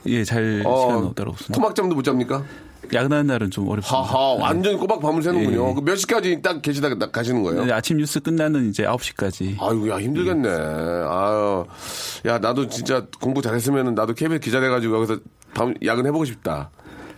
예, 0.07 0.23
잘 0.25 0.63
어, 0.67 0.81
시간 0.81 1.29
없습니다. 1.29 1.55
토막잠도 1.55 1.95
못 1.95 2.03
잡니까? 2.03 2.45
야근하는 2.93 3.27
날은 3.27 3.51
좀 3.51 3.69
어렵습니다. 3.69 4.01
하하, 4.03 4.35
완전히 4.35 4.77
꼬박 4.77 5.01
밤을 5.01 5.23
새는군요. 5.23 5.71
예. 5.71 5.75
그몇 5.75 5.97
시까지 5.99 6.41
딱 6.43 6.63
계시다 6.63 6.89
가- 6.95 7.11
가시는 7.11 7.43
거예요? 7.43 7.65
네, 7.65 7.73
아침 7.73 7.97
뉴스 7.99 8.21
끝나는 8.21 8.69
이제 8.71 8.85
9시까지. 8.85 9.57
아유, 9.61 9.89
야, 9.91 9.99
힘들겠네. 10.01 10.49
아유, 10.49 11.65
야, 12.27 12.39
나도 12.39 12.69
진짜 12.69 13.07
공부 13.21 13.43
잘했으면 13.43 13.95
나도 13.95 14.15
KBS 14.15 14.41
기자 14.41 14.61
돼가지고 14.61 14.97
여기서 14.97 15.19
밤 15.55 15.75
야근 15.85 16.07
해보고 16.07 16.25
싶다. 16.25 16.71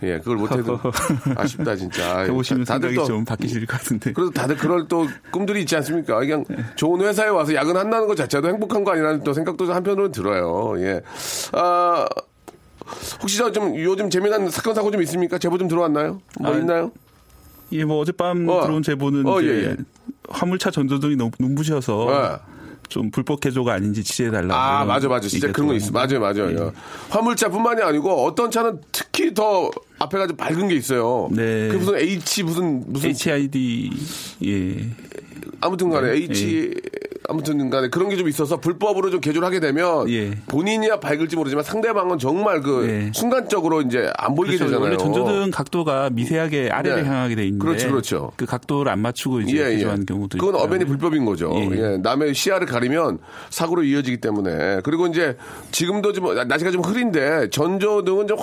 예, 0.03 0.17
그걸 0.17 0.37
못해도 0.37 0.79
아쉽다, 1.37 1.75
진짜. 1.75 2.17
아유, 2.17 2.29
해보시면 2.31 2.65
다들 2.65 2.95
또 2.95 3.05
좀 3.05 3.23
바뀌실 3.23 3.67
것 3.67 3.77
같은데. 3.77 4.13
그래도 4.13 4.31
다들 4.31 4.57
그럴 4.57 4.87
또 4.87 5.07
꿈들이 5.31 5.61
있지 5.61 5.75
않습니까? 5.75 6.17
그냥 6.17 6.43
네. 6.49 6.57
좋은 6.75 7.01
회사에 7.01 7.27
와서 7.29 7.53
야근 7.53 7.77
한다는 7.77 8.07
것 8.07 8.15
자체도 8.15 8.47
행복한 8.47 8.83
거 8.83 8.93
아니라는 8.93 9.23
또 9.23 9.31
생각도 9.33 9.71
한편으로는 9.71 10.11
들어요. 10.11 10.73
예. 10.79 11.01
아, 11.53 12.07
혹시 13.21 13.37
저좀 13.37 13.77
요즘 13.79 14.09
재미난 14.09 14.49
사건 14.49 14.75
사고 14.75 14.91
좀 14.91 15.01
있습니까? 15.03 15.37
제보 15.37 15.57
좀 15.57 15.67
들어왔나요? 15.67 16.21
뭐 16.39 16.53
아, 16.53 16.57
있나요? 16.57 16.91
예, 17.71 17.85
뭐 17.85 17.99
어젯밤 17.99 18.47
어. 18.49 18.61
들어온 18.61 18.83
제보는 18.83 19.25
어, 19.27 19.41
이제 19.41 19.49
예, 19.49 19.63
예. 19.69 19.77
화물차 20.29 20.71
전조등이 20.71 21.15
너무 21.15 21.31
눈부셔서 21.39 22.05
네. 22.09 22.51
좀 22.89 23.09
불법 23.09 23.39
개조가 23.39 23.73
아닌지 23.73 24.03
지지해달라고. 24.03 24.53
아, 24.53 24.83
맞아, 24.83 25.07
맞아. 25.07 25.27
진짜 25.27 25.51
그런 25.51 25.69
거 25.69 25.73
있어. 25.75 25.91
맞아요. 25.91 26.19
맞아요. 26.19 26.73
화물차뿐만이 27.09 27.81
아니고 27.81 28.25
어떤 28.25 28.51
차는 28.51 28.81
특히 28.91 29.33
더 29.33 29.71
앞에가 29.99 30.27
좀 30.27 30.35
밝은 30.35 30.67
게 30.67 30.75
있어요. 30.75 31.29
네. 31.31 31.69
그 31.69 31.77
무슨 31.77 31.95
H 31.95 32.43
무슨 32.43 32.83
무슨 32.87 33.09
HID 33.11 33.91
예. 34.43 34.89
아무튼 35.61 35.89
간에 35.89 36.11
네, 36.11 36.17
H 36.17 36.73
아무튼 37.29 37.69
간에 37.69 37.89
그런 37.89 38.09
게 38.09 38.15
좀 38.21 38.27
있어서 38.27 38.57
불법으로 38.59 39.09
좀 39.09 39.19
개조를 39.21 39.45
하게 39.47 39.59
되면 39.59 40.07
예. 40.09 40.31
본인이야 40.47 40.99
밝을지 40.99 41.35
모르지만 41.35 41.63
상대방은 41.63 42.19
정말 42.19 42.61
그 42.61 42.87
예. 42.87 43.11
순간적으로 43.13 43.81
이제 43.81 44.11
안 44.17 44.35
보이게 44.35 44.57
그렇죠. 44.57 44.65
되잖아요. 44.65 44.83
원래 44.83 44.97
전조등 44.97 45.51
각도가 45.51 46.09
미세하게 46.11 46.69
아래를 46.71 47.03
네. 47.03 47.07
향하게 47.09 47.35
돼 47.35 47.45
있는데 47.45 47.65
그렇죠, 47.65 47.89
그렇죠. 47.89 48.31
그 48.35 48.45
각도를 48.45 48.91
안 48.91 48.99
맞추고 48.99 49.41
이제 49.41 49.53
개조한 49.75 50.05
경우도 50.05 50.37
그건 50.37 50.55
있고요. 50.55 50.63
어변이 50.63 50.85
불법인 50.85 51.25
거죠. 51.25 51.51
예. 51.55 51.69
예, 51.93 51.97
남의 51.97 52.33
시야를 52.35 52.67
가리면 52.67 53.19
사고로 53.49 53.83
이어지기 53.83 54.17
때문에. 54.17 54.81
그리고 54.83 55.07
이제 55.07 55.37
지금도 55.71 56.13
좀 56.13 56.35
날씨가 56.47 56.71
좀 56.71 56.81
흐린데 56.81 57.49
전조등은 57.51 58.27
좀 58.27 58.37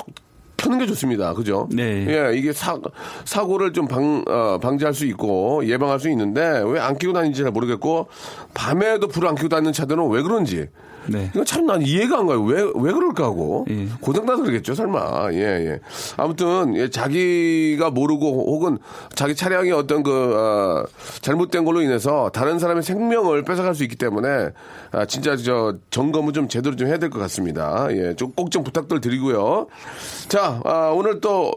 확 0.58 0.64
켜는 0.68 0.78
게 0.78 0.86
좋습니다. 0.86 1.32
그죠? 1.34 1.68
네. 1.72 2.06
예, 2.08 2.36
이게 2.36 2.52
사, 2.52 2.78
사고를 3.24 3.72
좀 3.72 3.86
방, 3.86 4.24
어, 4.26 4.58
방지할 4.58 4.92
수 4.92 5.06
있고 5.06 5.64
예방할 5.64 6.00
수 6.00 6.10
있는데 6.10 6.62
왜안 6.66 6.98
켜고 6.98 7.14
다니는지 7.14 7.42
잘 7.42 7.52
모르겠고 7.52 8.08
밤에도 8.54 9.06
불을 9.08 9.28
안 9.28 9.34
켜고 9.36 9.48
다니는 9.48 9.72
차들은 9.72 10.10
왜 10.10 10.22
그런지. 10.22 10.66
네. 11.08 11.30
이건 11.34 11.44
참난 11.44 11.82
이해가 11.82 12.18
안 12.18 12.26
가요. 12.26 12.42
왜, 12.42 12.62
왜 12.62 12.92
그럴까 12.92 13.24
하고. 13.24 13.66
예. 13.70 13.88
고장나서 14.00 14.42
그러겠죠, 14.42 14.74
설마. 14.74 15.32
예, 15.32 15.38
예. 15.38 15.80
아무튼, 16.16 16.76
예, 16.76 16.88
자기가 16.90 17.90
모르고 17.90 18.26
혹은 18.54 18.78
자기 19.14 19.34
차량이 19.34 19.70
어떤 19.72 20.02
그, 20.02 20.10
어, 20.36 20.84
잘못된 21.22 21.64
걸로 21.64 21.82
인해서 21.82 22.30
다른 22.32 22.58
사람의 22.58 22.82
생명을 22.82 23.44
뺏어갈 23.44 23.74
수 23.74 23.82
있기 23.84 23.96
때문에, 23.96 24.50
아, 24.92 25.06
진짜 25.06 25.36
저 25.36 25.74
점검은 25.90 26.32
좀 26.32 26.48
제대로 26.48 26.76
좀 26.76 26.88
해야 26.88 26.98
될 26.98 27.08
것 27.10 27.18
같습니다. 27.20 27.88
예, 27.92 28.14
좀 28.14 28.32
꼭좀 28.32 28.64
부탁들 28.64 29.00
드리고요. 29.00 29.66
자, 30.28 30.60
아, 30.64 30.92
오늘 30.94 31.20
또, 31.20 31.52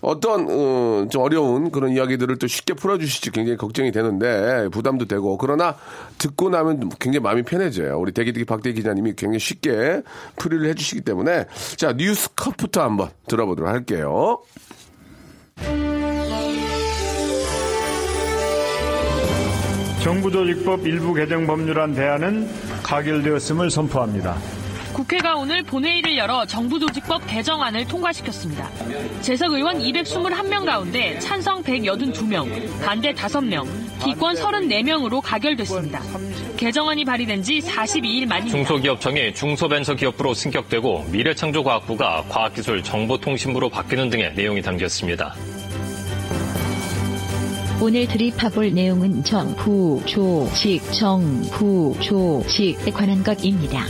어떤 0.00 0.46
어, 0.48 1.06
좀 1.10 1.22
어려운 1.22 1.70
그런 1.70 1.90
이야기들을 1.90 2.36
또 2.38 2.46
쉽게 2.46 2.74
풀어주실지 2.74 3.30
굉장히 3.32 3.56
걱정이 3.56 3.90
되는데 3.90 4.68
부담도 4.68 5.06
되고 5.06 5.36
그러나 5.38 5.74
듣고 6.18 6.50
나면 6.50 6.90
굉장히 7.00 7.20
마음이 7.22 7.42
편해져요. 7.42 7.98
우리 7.98 8.12
대기대기 8.12 8.44
박대기 8.44 8.76
기자님이 8.76 9.14
굉장히 9.16 9.38
쉽게 9.40 10.02
풀이를 10.36 10.68
해주시기 10.68 11.00
때문에 11.00 11.46
자 11.76 11.92
뉴스 11.92 12.34
컷부터 12.34 12.82
한번 12.82 13.08
들어보도록 13.26 13.70
할게요. 13.70 14.38
정부조직법 20.02 20.86
일부 20.86 21.12
개정 21.12 21.46
법률안 21.46 21.92
대안은 21.94 22.48
가결되었음을 22.84 23.70
선포합니다. 23.70 24.36
국회가 24.98 25.36
오늘 25.36 25.62
본회의를 25.62 26.16
열어 26.16 26.44
정부 26.44 26.80
조직법 26.80 27.24
개정안을 27.28 27.86
통과시켰습니다. 27.86 28.68
재석 29.20 29.52
의원 29.52 29.78
221명 29.78 30.66
가운데 30.66 31.16
찬성 31.20 31.62
182명, 31.62 32.82
반대 32.84 33.12
5명, 33.12 33.64
기권 34.04 34.34
34명으로 34.34 35.20
가결됐습니다. 35.22 36.02
개정안이 36.56 37.04
발의된 37.04 37.44
지 37.44 37.60
42일 37.60 38.26
만입니다. 38.26 38.56
중소기업청이 38.56 39.34
중소벤처기업부로 39.34 40.34
승격되고 40.34 41.04
미래창조과학부가 41.12 42.24
과학기술 42.28 42.82
정보통신부로 42.82 43.68
바뀌는 43.68 44.10
등의 44.10 44.34
내용이 44.34 44.62
담겼습니다. 44.62 45.36
오늘 47.80 48.08
드립해볼 48.08 48.74
내용은 48.74 49.22
정부, 49.22 50.02
조직, 50.04 50.82
정부, 50.90 51.94
조직에 52.00 52.90
관한 52.90 53.22
것입니다. 53.22 53.84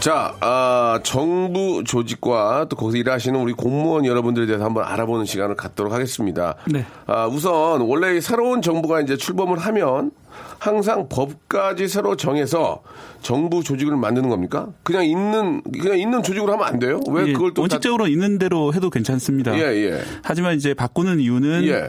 자, 0.00 0.36
아, 0.40 1.00
정부 1.02 1.82
조직과 1.84 2.66
또 2.68 2.76
거기서 2.76 2.98
일하시는 2.98 3.38
우리 3.40 3.52
공무원 3.52 4.04
여러분들에 4.06 4.46
대해서 4.46 4.64
한번 4.64 4.84
알아보는 4.84 5.24
시간을 5.24 5.56
갖도록 5.56 5.92
하겠습니다. 5.92 6.54
네. 6.66 6.86
아, 7.06 7.26
우선 7.26 7.80
원래 7.80 8.16
이 8.16 8.20
새로운 8.20 8.62
정부가 8.62 9.00
이제 9.00 9.16
출범을 9.16 9.58
하면 9.58 10.12
항상 10.58 11.08
법까지 11.08 11.88
새로 11.88 12.14
정해서 12.14 12.82
정부 13.22 13.64
조직을 13.64 13.96
만드는 13.96 14.28
겁니까? 14.28 14.68
그냥 14.84 15.04
있는 15.04 15.62
그냥 15.62 15.98
있는 15.98 16.22
조직으로 16.22 16.52
하면 16.52 16.66
안 16.66 16.78
돼요? 16.78 17.00
왜 17.10 17.26
예, 17.26 17.32
그걸 17.32 17.52
또 17.54 17.62
원칙적으로 17.62 18.06
있는 18.06 18.38
대로 18.38 18.72
해도 18.72 18.90
괜찮습니다. 18.90 19.50
다... 19.52 19.58
예, 19.58 19.64
예. 19.64 20.00
하지만 20.22 20.54
이제 20.54 20.74
바꾸는 20.74 21.18
이유는 21.18 21.64
예. 21.64 21.88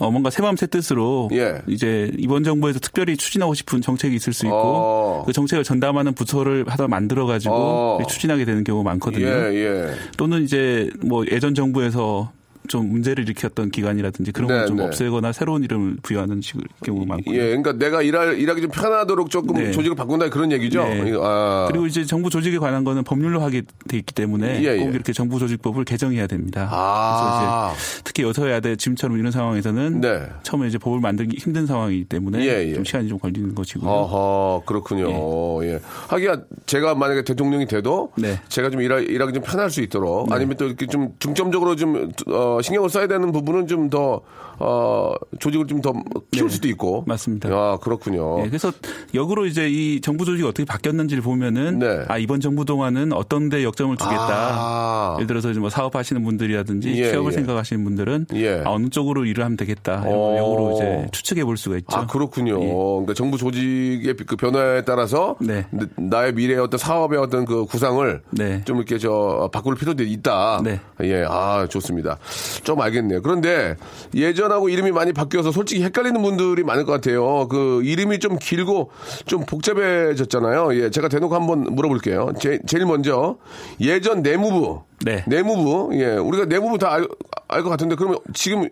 어, 0.00 0.10
뭔가 0.10 0.30
새마음 0.30 0.56
새 0.56 0.66
뜻으로 0.66 1.28
예. 1.32 1.60
이제 1.68 2.10
이번 2.16 2.42
정부에서 2.42 2.80
특별히 2.80 3.18
추진하고 3.18 3.52
싶은 3.52 3.82
정책이 3.82 4.16
있을 4.16 4.32
수 4.32 4.46
있고 4.46 4.56
어. 4.56 5.22
그 5.26 5.32
정책을 5.34 5.62
전담하는 5.62 6.14
부서를 6.14 6.64
하다 6.66 6.88
만들어 6.88 7.26
가지고 7.26 7.54
어. 7.54 7.98
추진하게 8.08 8.46
되는 8.46 8.64
경우가 8.64 8.88
많거든요. 8.90 9.26
예, 9.26 9.54
예. 9.54 9.94
또는 10.16 10.42
이제 10.42 10.88
뭐 11.00 11.24
예전 11.30 11.54
정부에서 11.54 12.32
좀 12.68 12.90
문제를 12.90 13.24
일으켰던 13.24 13.70
기관이라든지 13.70 14.32
그런 14.32 14.48
네, 14.48 14.54
걸좀 14.60 14.76
네. 14.76 14.84
없애거나 14.84 15.32
새로운 15.32 15.64
이름을 15.64 15.96
부여하는 16.02 16.40
식 16.40 16.58
경우가 16.84 17.06
많고. 17.06 17.34
예, 17.34 17.48
그러니까 17.48 17.72
내가 17.72 18.02
일할 18.02 18.38
일하기 18.38 18.60
좀 18.62 18.70
편하도록 18.70 19.30
조금 19.30 19.56
네. 19.56 19.70
조직을 19.70 19.96
바꾼다 19.96 20.30
그런 20.30 20.52
얘기죠. 20.52 20.84
네. 20.84 21.12
아. 21.20 21.66
그리고 21.68 21.86
이제 21.86 22.04
정부 22.04 22.30
조직에 22.30 22.58
관한 22.58 22.84
거는 22.84 23.02
법률로 23.04 23.40
하게 23.40 23.62
돼 23.88 23.96
있기 23.98 24.14
때문에 24.14 24.62
예, 24.62 24.76
예. 24.76 24.78
꼭 24.78 24.94
이렇게 24.94 25.12
정부 25.12 25.38
조직법을 25.38 25.84
개정해야 25.84 26.26
됩니다. 26.26 26.68
아. 26.70 27.72
그래서 27.72 27.74
이제 27.74 28.02
특히 28.04 28.22
여서야대 28.22 28.76
지금처럼 28.76 29.18
이런 29.18 29.32
상황에서는 29.32 30.00
네. 30.00 30.28
처음에 30.42 30.68
이제 30.68 30.78
법을 30.78 31.00
만들기 31.00 31.38
힘든 31.38 31.66
상황이기 31.66 32.04
때문에 32.04 32.44
예, 32.44 32.68
예. 32.68 32.74
좀 32.74 32.84
시간이 32.84 33.08
좀 33.08 33.18
걸리는 33.18 33.54
것이고요. 33.54 33.90
어허, 33.90 34.62
그렇군요. 34.66 35.64
예. 35.64 35.80
하기야 36.08 36.42
제가 36.66 36.94
만약에 36.94 37.24
대통령이 37.24 37.66
돼도 37.66 38.12
네. 38.16 38.40
제가 38.48 38.70
좀 38.70 38.80
일하, 38.80 38.98
일하기 38.98 39.32
좀 39.32 39.42
편할 39.42 39.70
수 39.70 39.80
있도록 39.80 40.30
아니면 40.30 40.56
또 40.56 40.66
이렇게 40.66 40.86
좀 40.86 41.14
중점적으로 41.18 41.76
좀 41.76 42.12
어, 42.28 42.59
신경을 42.62 42.90
써야 42.90 43.06
되는 43.06 43.32
부분은 43.32 43.66
좀 43.66 43.90
더 43.90 44.20
어, 44.60 45.14
조직을 45.38 45.66
좀 45.66 45.80
더 45.80 45.94
키울 46.30 46.48
네. 46.48 46.54
수도 46.54 46.68
있고. 46.68 47.04
맞습니다. 47.06 47.48
아, 47.48 47.78
그렇군요. 47.80 48.42
예, 48.44 48.48
그래서 48.48 48.70
역으로 49.14 49.46
이제 49.46 49.68
이 49.70 50.02
정부 50.02 50.26
조직이 50.26 50.46
어떻게 50.46 50.66
바뀌었는지를 50.66 51.22
보면은 51.22 51.78
네. 51.78 52.04
아 52.08 52.18
이번 52.18 52.40
정부 52.40 52.66
동안은 52.66 53.14
어떤 53.14 53.48
데 53.48 53.64
역점을 53.64 53.96
두겠다. 53.96 54.28
아. 54.28 55.14
예를 55.16 55.26
들어서 55.26 55.50
이제 55.50 55.58
뭐 55.58 55.70
사업하시는 55.70 56.22
분들이라든지 56.22 56.90
예, 56.90 57.10
취업을 57.10 57.32
예. 57.32 57.36
생각하시는 57.36 57.82
분들은 57.82 58.26
예. 58.34 58.62
아, 58.64 58.70
어느 58.70 58.90
쪽으로 58.90 59.24
일을 59.24 59.42
하면 59.44 59.56
되겠다. 59.56 60.02
어. 60.04 60.10
걸 60.10 60.36
역으로 60.36 60.72
이제 60.74 61.06
추측해 61.12 61.44
볼 61.44 61.56
수가 61.56 61.78
있죠. 61.78 61.96
아, 61.96 62.06
그렇군요. 62.06 62.62
예. 62.62 62.66
그러니까 62.68 63.14
정부 63.14 63.38
조직의 63.38 64.16
그 64.26 64.36
변화에 64.36 64.82
따라서 64.84 65.36
네. 65.40 65.64
나의 65.96 66.34
미래의 66.34 66.60
어떤 66.60 66.76
사업의 66.76 67.18
어떤 67.18 67.46
그 67.46 67.64
구상을 67.64 68.22
네. 68.32 68.62
좀 68.66 68.76
이렇게 68.76 68.98
저 68.98 69.48
바꿀 69.50 69.74
필요도 69.76 70.02
있다. 70.02 70.60
네. 70.62 70.80
예, 71.02 71.24
아, 71.26 71.66
좋습니다. 71.70 72.18
좀 72.64 72.80
알겠네요. 72.80 73.22
그런데 73.22 73.76
예전하고 74.14 74.68
이름이 74.68 74.92
많이 74.92 75.12
바뀌어서 75.12 75.52
솔직히 75.52 75.82
헷갈리는 75.82 76.20
분들이 76.22 76.62
많을 76.64 76.84
것 76.84 76.92
같아요. 76.92 77.48
그 77.48 77.82
이름이 77.84 78.18
좀 78.18 78.38
길고 78.38 78.90
좀 79.26 79.44
복잡해졌잖아요. 79.46 80.74
예, 80.74 80.90
제가 80.90 81.08
대놓고 81.08 81.34
한번 81.34 81.62
물어볼게요. 81.74 82.32
제, 82.40 82.58
제일 82.66 82.86
먼저 82.86 83.36
예전 83.80 84.22
내무부. 84.22 84.82
네. 85.04 85.24
내무부. 85.26 85.90
예, 85.94 86.12
우리가 86.16 86.44
내무부 86.46 86.78
다알것 86.78 87.64
같은데 87.68 87.94
그러면 87.94 88.18
지금 88.34 88.68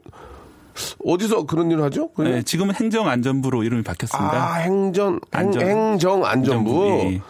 어디서 1.04 1.44
그런 1.46 1.70
일을 1.70 1.82
하죠? 1.84 2.10
네, 2.18 2.42
지금은 2.42 2.74
행정안전부로 2.74 3.64
이름이 3.64 3.82
바뀌었습니다. 3.82 4.32
아, 4.32 4.54
행정, 4.58 5.18
안전. 5.32 5.66
행, 5.66 5.98
정 5.98 6.24
안전부. 6.24 6.84
안전부, 6.84 6.86
예, 7.10 7.14
예. 7.14 7.22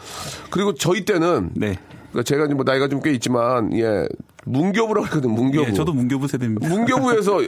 그리고 0.51 0.75
저희 0.75 1.05
때는 1.05 1.51
네. 1.55 1.77
그러니까 2.11 2.23
제가 2.25 2.47
뭐 2.55 2.65
나이가 2.65 2.89
좀 2.89 3.01
꽤 3.03 3.13
있지만 3.13 3.73
예 3.79 4.07
문교부라고 4.49 5.07
했거든 5.07 5.31
문교부. 5.31 5.69
예, 5.69 5.73
저도 5.73 5.93
문교부 5.93 6.27
세대입니다. 6.29 6.69
문교부에서 6.69 7.37
어, 7.39 7.43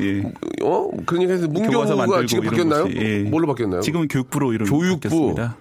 예. 0.00 0.22
어 0.62 0.90
얘기 1.20 1.32
해서 1.32 1.46
문교부가 1.48 2.26
지금 2.26 2.44
바뀌었나요? 2.44 2.88
예. 2.94 3.18
뭘로 3.20 3.46
바뀌었나요? 3.46 3.80
지금은 3.80 4.08
교육부로 4.08 4.52
이름이 4.52 4.68
교육부. 4.70 5.00
바뀌었습니다. 5.00 5.56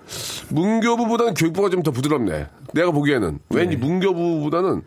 문교부보다는 0.50 1.34
교육부가 1.34 1.70
좀 1.70 1.84
더 1.84 1.92
부드럽네. 1.92 2.48
내가 2.74 2.90
보기에는 2.92 3.40
왠지 3.50 3.78
네. 3.78 3.86
문교부보다는 3.86 4.82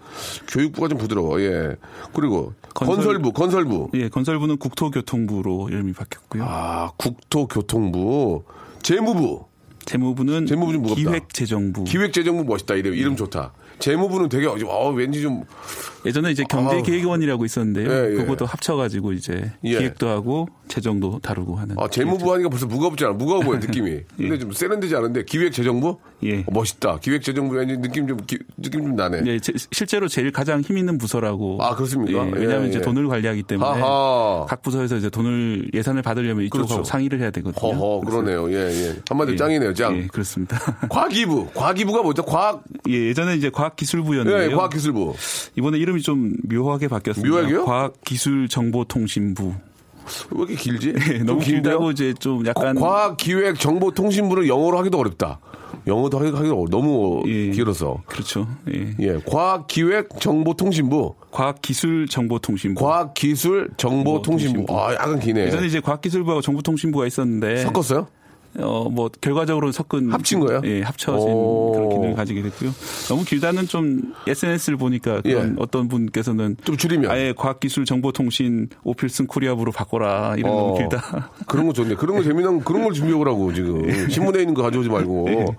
교육부가 0.49 0.89
좀 0.89 0.99
부드러워. 0.99 1.41
예. 1.41 1.77
그리고 2.13 2.53
건설- 2.75 2.97
건설 2.97 3.19
부, 3.21 3.33
건설부. 3.33 3.89
예, 3.95 4.09
건설부는 4.09 4.57
국토교통부로 4.57 5.69
이름이 5.71 5.93
바뀌었고요. 5.93 6.43
아 6.45 6.91
국토교통부, 6.97 8.43
재무부. 8.83 9.45
재무부는 9.85 10.45
재무부. 10.47 10.95
기획재정부. 10.97 11.85
기획재정부 11.85 12.45
멋있다. 12.45 12.75
이름 12.75 12.95
이름 12.95 13.17
좋다. 13.17 13.53
재무부는 13.79 14.29
되게 14.29 14.47
어, 14.47 14.91
왠지 14.91 15.23
좀 15.23 15.45
예전에 16.07 16.31
이제 16.31 16.45
경제기획원이라고 16.49 17.45
있었는데요. 17.45 17.91
예, 17.91 18.13
예. 18.13 18.17
그것도 18.17 18.47
합쳐가지고 18.47 19.13
이제 19.13 19.51
예. 19.65 19.79
기획도 19.79 20.09
하고 20.09 20.49
재정도 20.69 21.19
다루고 21.23 21.57
하는. 21.57 21.77
아, 21.79 21.89
재무부 21.89 22.33
하니까 22.35 22.49
벌써 22.49 22.67
무겁지 22.67 23.05
않아. 23.05 23.15
무거워 23.15 23.41
보여, 23.41 23.59
느낌이. 23.61 24.01
근데 24.17 24.39
좀 24.39 24.53
세련되지 24.53 24.95
않은데, 24.97 25.25
기획재정부? 25.25 25.99
예. 26.25 26.41
어, 26.41 26.45
멋있다. 26.53 26.99
기획재정부 27.01 27.55
왠지 27.57 27.77
느낌 27.79 28.07
좀, 28.07 28.17
기- 28.27 28.39
느낌 28.57 28.83
좀 28.85 28.97
나네. 28.97 29.23
예, 29.27 29.39
제- 29.41 29.53
실제로 29.73 30.09
제일 30.09 30.31
가장 30.31 30.61
힘 30.61 30.79
있는 30.79 30.99
부서라고. 30.99 31.59
아, 31.63 31.75
그렇습니까? 31.75 32.25
예, 32.27 32.29
예, 32.29 32.33
왜냐하면 32.33 32.65
예. 32.67 32.69
이제 32.71 32.81
돈을 32.81 33.09
관리하기 33.09 33.43
때문에 33.45 33.69
하하. 33.81 34.47
각 34.49 34.63
부서에서 34.63 34.97
이제 34.97 35.11
돈을 35.11 35.71
예산을 35.75 36.03
받으려면 36.03 36.45
이쪽하고 36.47 36.69
그렇죠. 36.69 36.85
상의를 36.85 37.21
해야 37.21 37.31
되거든요. 37.31 37.73
허허, 37.73 38.01
그러네요. 38.07 38.51
예, 38.53 38.57
예. 38.71 38.97
한마디로 39.09 39.37
짱이네요, 39.37 39.75
짱. 39.75 39.97
예, 39.97 40.07
그렇습니다. 40.07 40.59
과기부. 40.91 41.49
과기부가 41.55 42.03
뭐죠? 42.03 42.23
과학, 42.25 42.63
예, 42.89 42.93
예전에 43.09 43.35
이제 43.37 43.51
과 43.51 43.68
학기술부였는데요. 43.69 44.51
예, 44.51 44.55
과학기술부. 44.55 45.15
이번에 45.57 45.79
이름이 45.79 46.03
좀 46.03 46.35
묘하게 46.49 46.89
바뀌었습니다. 46.89 47.35
묘하게요? 47.35 47.65
과학기술정보통신부. 47.65 49.55
왜 50.31 50.39
이렇게 50.39 50.55
길지? 50.55 50.95
예, 51.13 51.19
너무? 51.25 51.41
길다고 51.41 51.91
이제 51.91 52.15
좀 52.19 52.47
약간 52.47 52.75
과학기획정보통신부를 52.77 54.49
영어로 54.49 54.79
하기도 54.79 54.99
어렵다. 54.99 55.39
영어도 55.87 56.19
하기- 56.19 56.35
어려- 56.35 56.67
너무 56.71 57.23
예. 57.27 57.51
길어서. 57.51 58.03
그렇죠. 58.07 58.47
예. 58.73 58.95
예, 59.01 59.19
과학기획정보통신부. 59.27 61.15
과학기술정보통신부. 61.31 62.81
과학기술정보통신부. 62.83 63.77
정보통신부. 63.77 64.79
아, 64.81 64.95
약간 64.95 65.19
기네. 65.21 65.47
예전에 65.47 65.67
이제 65.67 65.81
과학기술부하고 65.81 66.41
정보통신부가 66.41 67.07
있었는데 67.07 67.59
섞었어요? 67.59 68.07
어, 68.61 68.89
뭐, 68.91 69.09
결과적으로 69.21 69.71
섞은. 69.73 70.13
합친 70.13 70.41
거예요? 70.41 70.61
예, 70.65 70.83
합쳐진 70.83 71.29
오. 71.33 71.73
그런 71.73 71.89
기능을 71.91 72.15
가지게 72.15 72.43
됐고요. 72.43 72.71
너무 73.09 73.25
길다는 73.25 73.67
좀 73.67 74.15
SNS를 74.27 74.77
보니까 74.77 75.21
그런 75.21 75.51
예. 75.51 75.55
어떤 75.59 75.89
분께서는. 75.89 76.57
좀 76.65 76.77
줄이면. 76.77 77.11
아예 77.11 77.33
과학기술 77.37 77.85
정보통신 77.85 78.69
오필승 78.85 79.27
코리아부로 79.27 79.73
바꿔라. 79.73 80.35
이런 80.37 80.53
어. 80.53 80.57
너무 80.57 80.79
길다. 80.79 81.31
그런 81.47 81.67
거 81.67 81.73
좋네. 81.73 81.95
그런 81.95 82.17
거 82.17 82.23
재미난 82.23 82.61
그런 82.65 82.83
걸 82.85 82.93
준비해오라고 82.93 83.53
지금 83.53 84.09
신문에 84.11 84.41
있는 84.41 84.55
거 84.55 84.63
가져오지 84.63 84.89
말고 84.89 85.55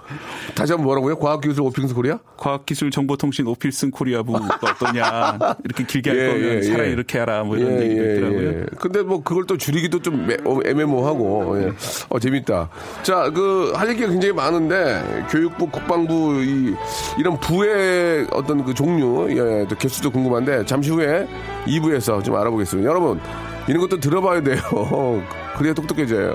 다시 0.55 0.73
한번 0.73 0.85
뭐라고요? 0.85 1.17
과학기술 1.17 1.61
오필승 1.63 1.93
코리아? 1.93 2.19
과학기술 2.37 2.91
정보통신 2.91 3.47
오필승 3.47 3.91
코리아부가 3.91 4.57
어떠냐. 4.61 5.37
이렇게 5.63 5.83
길게 5.85 6.09
할 6.09 6.19
예, 6.19 6.27
거면 6.27 6.43
예, 6.57 6.61
차라리 6.61 6.89
예. 6.89 6.93
이렇게 6.93 7.19
하라. 7.19 7.43
뭐 7.43 7.57
이런 7.57 7.81
얘기도 7.81 8.01
있더라고요. 8.03 8.65
근데 8.77 9.01
뭐 9.03 9.23
그걸 9.23 9.45
또 9.45 9.57
줄이기도 9.57 10.01
좀 10.01 10.27
매- 10.27 10.37
어, 10.45 10.59
애매모하고 10.65 11.61
예. 11.63 11.71
어 12.09 12.19
재밌다. 12.19 12.69
자, 13.03 13.29
그 13.29 13.71
할 13.75 13.89
얘기가 13.89 14.09
굉장히 14.09 14.33
많은데 14.33 15.25
교육부, 15.29 15.67
국방부 15.67 16.41
이 16.43 16.75
이런 17.17 17.39
부의 17.39 18.27
어떤 18.31 18.63
그 18.65 18.73
종류, 18.73 19.27
예, 19.31 19.65
또 19.67 19.75
개수도 19.75 20.11
궁금한데 20.11 20.65
잠시 20.65 20.89
후에 20.91 21.27
2부에서 21.65 22.23
좀 22.23 22.35
알아보겠습니다. 22.35 22.89
여러분 22.89 23.19
이런 23.67 23.81
것도 23.81 23.99
들어봐야 23.99 24.41
돼요. 24.41 24.59
그래야 25.57 25.73
똑똑해져요. 25.73 26.33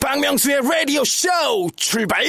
박명수의 0.00 0.60
라디오 0.62 1.04
쇼 1.04 1.28
출발! 1.76 2.22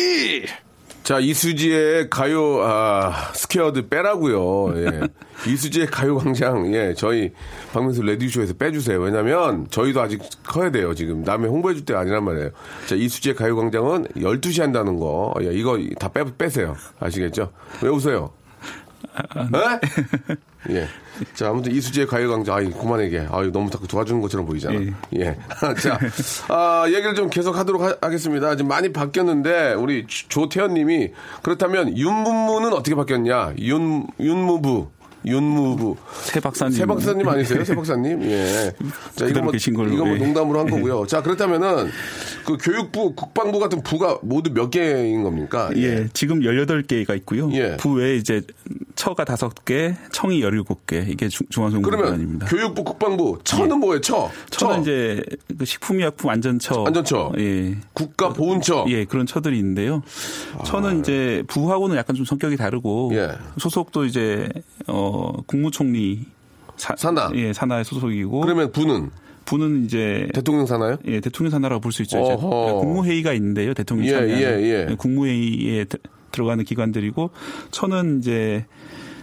자, 1.04 1.20
이수지의 1.20 2.10
가요, 2.10 2.64
아, 2.64 3.32
스퀘어드 3.34 3.90
빼라고요 3.90 4.74
예. 4.78 5.02
이수지의 5.52 5.88
가요 5.88 6.16
광장, 6.18 6.74
예, 6.74 6.94
저희 6.96 7.32
박명수 7.74 8.04
라디오쇼에서 8.04 8.54
빼주세요. 8.54 9.02
왜냐면, 9.02 9.68
저희도 9.70 10.02
아직 10.02 10.22
커야 10.46 10.72
돼요, 10.72 10.94
지금. 10.96 11.22
남의 11.24 11.50
홍보해줄 11.50 11.84
때가 11.84 12.00
아니란 12.00 12.24
말이에요. 12.24 12.52
자, 12.88 12.96
이수지의 12.96 13.36
가요 13.36 13.58
광장은 13.58 14.08
12시 14.16 14.62
한다는 14.62 14.98
거, 14.98 15.34
예, 15.42 15.52
이거 15.54 15.78
다 16.00 16.08
빼, 16.08 16.24
빼세요. 16.38 16.78
아시겠죠? 17.02 17.52
왜 17.82 17.90
웃어요? 17.90 18.32
예? 20.70 20.76
예. 20.76 20.88
자, 21.36 21.50
아무튼 21.50 21.72
이수지의 21.72 22.08
가요광장, 22.08 22.56
아이, 22.56 22.72
그만하게. 22.72 23.28
아유, 23.32 23.52
너무 23.52 23.70
자꾸 23.70 23.88
도와주는 23.88 24.22
것처럼 24.22 24.46
보이잖아. 24.46 24.76
예. 24.76 24.94
예. 25.20 25.38
자, 25.82 26.00
아, 26.50 26.86
얘기를 26.88 27.14
좀 27.16 27.30
계속 27.30 27.56
하도록 27.58 27.82
하, 27.82 28.10
겠습니다 28.10 28.56
지금 28.56 28.70
많이 28.70 28.92
바뀌었는데, 28.92 29.74
우리 29.74 30.06
조태현 30.08 30.74
님이, 30.74 31.12
그렇다면 31.42 31.98
윤문무는 31.98 32.74
어떻게 32.74 32.96
바뀌었냐? 32.96 33.54
윤, 33.60 34.08
윤무부. 34.20 34.90
윤무부. 35.26 35.96
새 36.24 36.40
박사님. 36.40 36.78
새 36.78 36.86
박사님 36.86 37.28
아니세요? 37.28 37.64
새 37.64 37.76
박사님? 37.76 38.24
예. 38.24 38.74
자, 39.16 39.26
이거 39.26 39.42
뭐, 39.42 39.52
계신 39.52 39.74
걸로, 39.74 39.94
이거 39.94 40.06
뭐 40.06 40.16
예. 40.16 40.20
농담으로 40.20 40.60
한 40.60 40.70
거고요. 40.70 41.06
자, 41.08 41.22
그렇다면은, 41.22 41.90
그 42.46 42.58
교육부, 42.58 43.16
국방부 43.16 43.60
같은 43.60 43.82
부가 43.84 44.18
모두 44.22 44.54
몇 44.54 44.70
개인 44.70 45.24
겁니까? 45.24 45.70
예, 45.76 46.08
지금 46.14 46.42
18개가 46.42 47.16
있고요. 47.18 47.50
예. 47.54 47.78
부 47.78 47.94
외에 47.94 48.18
이제 48.18 48.42
처가 49.04 49.26
5개, 49.26 49.96
청이 50.14 50.40
17개. 50.42 51.10
이게 51.10 51.28
중- 51.28 51.46
그러면 51.54 51.72
중앙정보기관입니다. 51.82 52.46
교육부, 52.46 52.86
국방부, 52.86 53.38
처는 53.44 53.80
뭐예요? 53.80 54.00
처. 54.00 54.32
처는 54.50 54.82
이제 54.82 55.22
그 55.58 55.66
식품의약품 55.66 56.30
안전처. 56.30 56.86
안전처. 56.88 57.34
예. 57.38 57.76
국가 57.92 58.30
보훈처. 58.30 58.86
예, 58.88 59.04
그런 59.04 59.26
처들이 59.26 59.58
있는데요. 59.60 60.02
처는 60.66 61.02
이제 61.02 61.44
부하고는 61.48 61.98
약간 61.98 62.16
좀 62.16 62.24
성격이 62.24 62.56
다르고 62.56 63.12
예. 63.16 63.32
소속도 63.60 64.06
이제 64.06 64.48
어 64.88 65.34
국무총리 65.48 66.26
사, 66.78 66.96
산하. 66.98 67.30
예, 67.36 67.52
산하의 67.52 67.84
소속이고 67.84 68.40
그러면 68.40 68.72
부는 68.72 69.10
부는 69.44 69.84
이제 69.84 70.30
대통령 70.34 70.66
사나요? 70.66 70.96
예, 71.08 71.20
대통령 71.20 71.52
산하라고 71.52 71.82
볼 71.82 71.92
수 71.92 72.04
있죠. 72.04 72.22
국무회의가 72.80 73.34
있는데요. 73.34 73.74
대통령이 73.74 74.08
예, 74.08 74.14
참여하는 74.14 74.62
예, 74.64 74.88
예. 74.92 74.96
국무회의에 74.96 75.84
드- 75.86 75.98
들어가는 76.34 76.66
기관들이고 76.66 77.30
처는 77.72 78.20
이제 78.20 78.66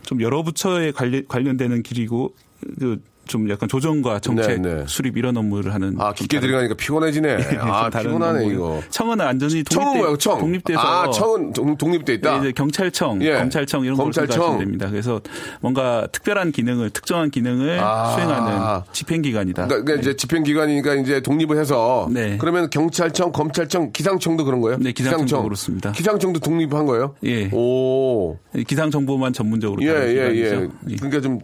좀 0.03 0.23
여러 0.23 0.43
부처에 0.43 0.93
관련, 0.93 1.27
관련되는 1.29 1.83
길이고 1.83 2.35
그 2.79 3.03
좀 3.31 3.49
약간 3.49 3.69
조정과 3.69 4.19
정책 4.19 4.61
네, 4.61 4.75
네. 4.79 4.85
수립 4.89 5.17
이런 5.17 5.37
업무를 5.37 5.73
하는 5.73 5.95
아, 6.01 6.13
좀 6.13 6.27
깊게 6.27 6.41
들어가니까 6.41 6.75
피곤해지네. 6.75 7.37
아, 7.61 7.83
좀 7.83 7.91
다른 7.91 8.11
피곤하네. 8.11 8.47
이거. 8.47 8.83
청은 8.91 9.19
청은 9.19 9.39
독립돼, 9.65 10.25
청? 10.25 10.39
독립돼서 10.41 10.81
아, 10.81 11.11
청은 11.11 11.53
독- 11.53 11.79
독립돼 11.79 12.15
있다. 12.15 12.39
이제 12.39 12.53
경찰청, 12.53 13.23
예. 13.23 13.35
검찰청 13.35 13.85
이런 13.85 13.97
걸 13.97 14.07
검찰청. 14.07 14.59
됩니다. 14.59 14.91
그래서 14.91 15.21
뭔가 15.61 16.09
특별한 16.11 16.51
기능을 16.51 16.91
특정한 16.91 17.31
기능을 17.31 17.79
아. 17.81 18.13
수행하는 18.15 18.83
집행기관이다. 18.93 19.67
그러니까, 19.69 19.85
그러니까 19.85 20.03
이제 20.03 20.17
집행기관이니까 20.17 20.95
이제 20.97 21.21
독립을 21.21 21.57
해서. 21.57 22.09
네. 22.11 22.37
그러면 22.41 22.69
경찰청, 22.69 23.31
검찰청, 23.31 23.93
기상청도 23.93 24.45
그런 24.45 24.61
거예요? 24.61 24.79
네, 24.81 24.91
기상청도 24.91 25.45
그렇습니다. 25.45 25.93
기상청도 25.93 26.41
독립한 26.41 26.85
거예요? 26.87 27.15
예. 27.25 27.49
오. 27.53 28.37
기상 28.67 28.91
정보만 28.91 29.33
전문적으로 29.33 29.81
예, 29.85 29.89
예, 29.89 30.17
예. 30.35 30.69
예. 30.89 30.97
그러니까 30.97 31.21
좀. 31.21 31.39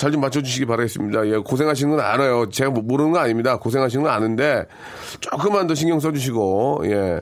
잘 0.00 0.10
좀 0.10 0.22
맞춰주시기 0.22 0.64
바라겠습니다. 0.64 1.26
예, 1.28 1.36
고생하시는 1.36 1.94
건 1.94 2.00
알아요. 2.00 2.48
제가 2.48 2.70
뭐 2.70 2.82
모르는 2.82 3.12
거 3.12 3.18
아닙니다. 3.18 3.58
고생하시는 3.58 4.02
건 4.02 4.10
아는데, 4.10 4.64
조금만 5.20 5.66
더 5.66 5.74
신경 5.74 6.00
써주시고, 6.00 6.84
예, 6.86 7.20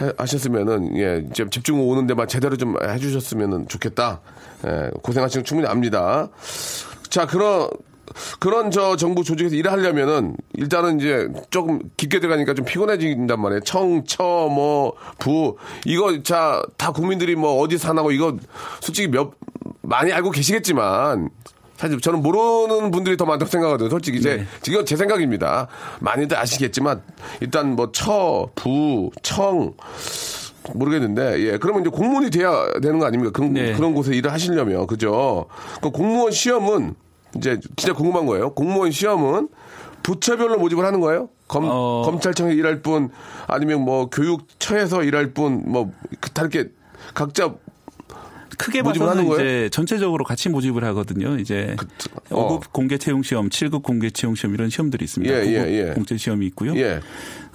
해- 0.00 0.12
하셨으면은, 0.16 0.96
예, 0.96 1.22
집중 1.50 1.86
오는 1.86 2.06
데만 2.06 2.26
제대로 2.26 2.56
좀 2.56 2.76
해주셨으면 2.82 3.68
좋겠다. 3.68 4.22
예, 4.66 4.90
고생하시는 5.02 5.42
거 5.42 5.46
충분히 5.46 5.68
압니다. 5.68 6.28
자, 7.10 7.26
그런, 7.26 7.68
그런 8.40 8.70
저 8.70 8.96
정부 8.96 9.22
조직에서 9.22 9.54
일을 9.54 9.70
하려면은 9.70 10.34
일단은 10.54 11.00
이제 11.00 11.28
조금 11.50 11.78
깊게 11.98 12.20
들어가니까 12.20 12.54
좀 12.54 12.64
피곤해진단 12.64 13.38
말이에요. 13.38 13.60
청, 13.60 14.02
처, 14.06 14.22
뭐, 14.50 14.94
부. 15.18 15.56
이거 15.84 16.22
자, 16.22 16.62
다 16.78 16.90
국민들이 16.90 17.34
뭐 17.34 17.60
어디 17.60 17.76
사나고 17.76 18.12
이거 18.12 18.36
솔직히 18.80 19.08
몇, 19.08 19.32
많이 19.82 20.10
알고 20.10 20.30
계시겠지만 20.30 21.28
사실 21.76 22.00
저는 22.00 22.22
모르는 22.22 22.90
분들이 22.90 23.16
더 23.16 23.24
많다고 23.24 23.50
생각하거든요. 23.50 23.90
솔직히 23.90 24.18
이제 24.18 24.36
네. 24.36 24.46
지금 24.62 24.84
제 24.84 24.96
생각입니다. 24.96 25.68
많이들 26.00 26.36
아시겠지만 26.36 27.02
일단 27.40 27.74
뭐 27.74 27.90
처, 27.92 28.48
부, 28.54 29.10
청 29.22 29.74
모르겠는데 30.72 31.40
예 31.40 31.58
그러면 31.58 31.82
이제 31.82 31.90
공무원이 31.90 32.30
돼야 32.30 32.72
되는 32.80 32.98
거 32.98 33.06
아닙니까? 33.06 33.32
그런 33.32 33.52
네. 33.52 33.74
그런 33.74 33.94
곳에 33.94 34.14
일을 34.14 34.32
하시려면 34.32 34.86
그죠? 34.86 35.46
그 35.82 35.90
공무원 35.90 36.32
시험은 36.32 36.94
이제 37.36 37.58
진짜 37.76 37.92
궁금한 37.92 38.26
거예요. 38.26 38.54
공무원 38.54 38.90
시험은 38.90 39.48
부처별로 40.02 40.58
모집을 40.58 40.84
하는 40.84 41.00
거예요? 41.00 41.28
검, 41.48 41.64
어. 41.68 42.02
검찰청에 42.04 42.54
일할 42.54 42.80
분 42.82 43.10
아니면 43.46 43.82
뭐 43.82 44.08
교육처에서 44.08 45.02
일할 45.02 45.32
분뭐 45.32 45.92
다르게 46.32 46.70
각자 47.14 47.54
크게 48.58 48.82
봐서는? 48.82 49.32
이제 49.32 49.68
전체적으로 49.72 50.24
같이 50.24 50.48
모집을 50.48 50.84
하거든요. 50.84 51.38
이제 51.38 51.76
어. 52.30 52.58
5급 52.58 52.72
공개 52.72 52.98
채용 52.98 53.22
시험, 53.22 53.48
7급 53.48 53.82
공개 53.82 54.10
채용 54.10 54.34
시험 54.34 54.54
이런 54.54 54.70
시험들이 54.70 55.04
있습니다. 55.04 55.34
예, 55.34 55.46
예, 55.46 55.58
9급 55.58 55.88
예. 55.88 55.92
공채 55.94 56.16
시험이 56.16 56.46
있고요. 56.46 56.76
예. 56.76 57.00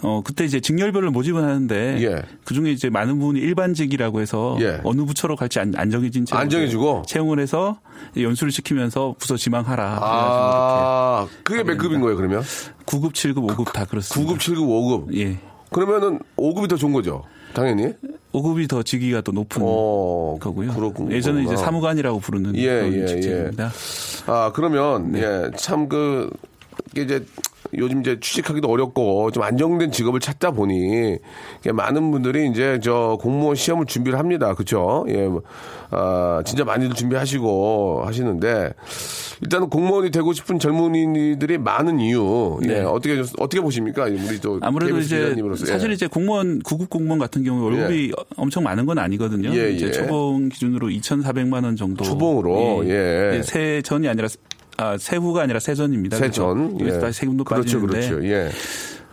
어 0.01 0.21
그때 0.23 0.45
이제 0.45 0.61
직렬별로 0.61 1.11
모집을 1.11 1.43
하는데 1.43 1.97
예. 2.01 2.21
그 2.45 2.53
중에 2.53 2.71
이제 2.71 2.89
많은 2.89 3.19
부분이 3.19 3.39
일반직이라고 3.39 4.21
해서 4.21 4.57
예. 4.61 4.79
어느 4.83 5.03
부처로 5.03 5.35
갈지 5.35 5.59
안, 5.59 5.73
안 5.75 5.89
정해진 5.89 6.25
채로 6.25 6.39
안 6.39 6.49
정해주고? 6.49 7.03
채용을 7.05 7.39
해서 7.39 7.79
연수를 8.15 8.51
시키면서 8.51 9.15
부서 9.19 9.35
지망하라. 9.35 9.99
아, 10.01 11.27
그게 11.43 11.63
몇 11.63 11.77
급인 11.77 11.99
거예요, 11.99 12.15
그러면? 12.15 12.41
9급, 12.85 13.11
7급, 13.13 13.47
5급 13.55 13.73
다 13.73 13.85
그렇습니다. 13.85 14.33
9급, 14.33 14.37
7급, 14.37 15.07
5급. 15.07 15.17
예. 15.17 15.37
그러면은 15.71 16.19
5급이 16.37 16.69
더 16.69 16.75
좋은 16.77 16.93
거죠. 16.93 17.23
당연히. 17.53 17.93
5급이 18.33 18.69
더 18.69 18.83
직위가 18.83 19.21
더 19.21 19.31
높은 19.31 19.61
어, 19.65 20.37
거고요. 20.39 20.71
그렇군- 20.73 21.11
예전에 21.11 21.39
이제 21.41 21.47
그렇구나. 21.49 21.57
사무관이라고 21.65 22.19
부르는 22.19 22.55
예, 22.57 22.67
그런 22.67 22.93
예, 22.93 23.05
직책입니다. 23.07 23.71
아, 24.27 24.51
그러면, 24.53 25.11
네. 25.13 25.21
예, 25.23 25.51
참 25.57 25.89
그, 25.89 26.29
이제 26.95 27.25
요즘 27.77 28.01
이제 28.01 28.17
취직하기도 28.19 28.67
어렵고 28.67 29.31
좀 29.31 29.43
안정된 29.43 29.91
직업을 29.91 30.19
찾다 30.19 30.51
보니 30.51 31.17
많은 31.71 32.11
분들이 32.11 32.49
이제 32.49 32.79
저 32.81 33.17
공무원 33.21 33.55
시험을 33.55 33.85
준비를 33.85 34.17
합니다. 34.17 34.53
그렇죠? 34.53 35.05
예. 35.09 35.27
뭐, 35.27 35.43
아, 35.91 36.41
진짜 36.45 36.63
많이들 36.63 36.95
준비하시고 36.95 38.03
하시는데 38.05 38.73
일단은 39.41 39.69
공무원이 39.69 40.11
되고 40.11 40.33
싶은 40.33 40.59
젊은이들이 40.59 41.57
많은 41.57 41.99
이유. 41.99 42.59
예. 42.63 42.67
네. 42.67 42.81
어떻게 42.81 43.21
어떻게 43.37 43.61
보십니까? 43.61 44.03
우리 44.05 44.39
또 44.41 44.59
아무래도 44.61 44.97
이제 44.99 45.19
기자님으로서. 45.19 45.65
예. 45.67 45.71
사실 45.71 45.91
이제 45.91 46.07
공무원 46.07 46.59
9급 46.59 46.89
공무원 46.89 47.19
같은 47.19 47.43
경우 47.43 47.63
월급이 47.63 48.11
엄청 48.35 48.63
많은 48.63 48.85
건 48.85 48.97
아니거든요. 48.97 49.53
예, 49.55 49.71
이제 49.71 49.87
예. 49.87 49.91
초봉 49.91 50.49
기준으로 50.49 50.87
2,400만 50.87 51.63
원 51.63 51.75
정도. 51.75 52.03
초봉으로, 52.03 52.83
예. 52.87 53.41
세전이 53.43 54.07
아니라 54.07 54.27
아, 54.79 54.97
세후가 54.97 55.41
아니라 55.41 55.59
세전입니다. 55.59 56.15
세전. 56.15 56.79
예. 56.79 56.99
다시 56.99 57.19
세금도 57.19 57.43
그렇죠, 57.43 57.81
빠지는데. 57.81 58.07
그렇죠. 58.09 58.25
예. 58.25 58.49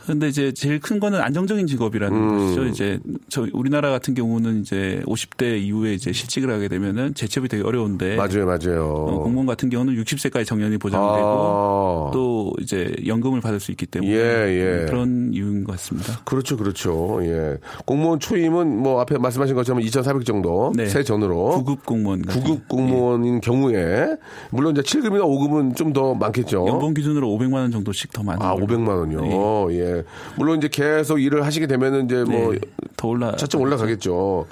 근데 0.07 0.29
이제 0.29 0.53
제일 0.53 0.79
큰 0.79 1.01
거는 1.01 1.21
안정적인 1.21 1.67
직업이라는 1.67 2.17
음. 2.17 2.39
것이죠. 2.39 2.65
이제 2.67 3.01
저 3.29 3.47
우리나라 3.53 3.91
같은 3.91 4.15
경우는 4.15 4.61
이제 4.61 5.03
50대 5.07 5.61
이후에 5.61 5.95
이제 5.95 6.13
실직을 6.13 6.53
하게 6.53 6.69
되면은 6.69 7.15
재취업이 7.15 7.49
되게 7.49 7.65
어려운데 7.65 8.15
맞아요, 8.17 8.47
맞아요. 8.47 8.85
어, 8.87 9.19
공무원 9.23 9.47
같은 9.47 9.69
경우는 9.69 9.95
60세까지 10.03 10.47
정년이 10.47 10.79
보장되고 10.79 11.27
아. 11.27 12.11
또 12.13 12.53
이제 12.61 12.95
연금을 13.07 13.41
받을 13.41 13.59
수 13.59 13.73
있기 13.73 13.87
때문에 13.87 14.13
예, 14.13 14.17
예. 14.17 14.87
그런 14.87 15.31
이유인 15.33 15.65
것 15.65 15.73
같습니다. 15.73 16.21
그렇죠, 16.25 16.57
그렇죠. 16.57 17.19
예. 17.23 17.57
공무원 17.85 18.21
초임은 18.21 18.79
뭐 18.83 19.01
앞에 19.01 19.19
말씀하신 19.19 19.57
것처럼 19.57 19.81
2,400 19.83 20.25
정도 20.25 20.73
네. 20.77 20.87
세 20.87 21.03
전으로 21.03 21.65
9급 21.65 21.85
공무원 21.85 22.23
같은 22.23 22.43
9급 22.43 22.69
공무원인 22.69 23.41
경우에 23.41 24.17
물론 24.51 24.77
이제 24.77 24.83
7급이나 24.83 25.23
5급은 25.25 25.75
좀 25.75 25.97
더 25.97 26.15
많겠죠. 26.15 26.67
연봉 26.69 26.93
기준으로 26.93 27.27
500만 27.29 27.55
원 27.55 27.71
정도씩 27.71 28.13
더 28.13 28.23
많은 28.23 28.43
아, 28.45 28.53
걸로. 28.53 28.67
500만 28.67 28.89
원요. 28.89 29.73
예. 29.73 29.96
물론 30.37 30.59
이제 30.59 30.69
계속 30.69 31.19
일을 31.21 31.45
하시게 31.45 31.67
되면은 31.67 32.07
이제 32.07 32.25
뭐 32.25 32.53
네, 32.53 32.59
더 32.97 33.09
올라 33.09 33.35
차츰 33.37 33.61
올라가겠죠. 33.61 34.47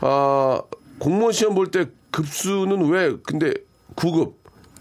아, 0.00 0.60
공무원 0.98 1.32
시험 1.32 1.54
볼 1.54 1.70
때 1.70 1.86
급수는 2.10 2.88
왜 2.90 3.16
근데 3.24 3.52
9급 3.96 4.34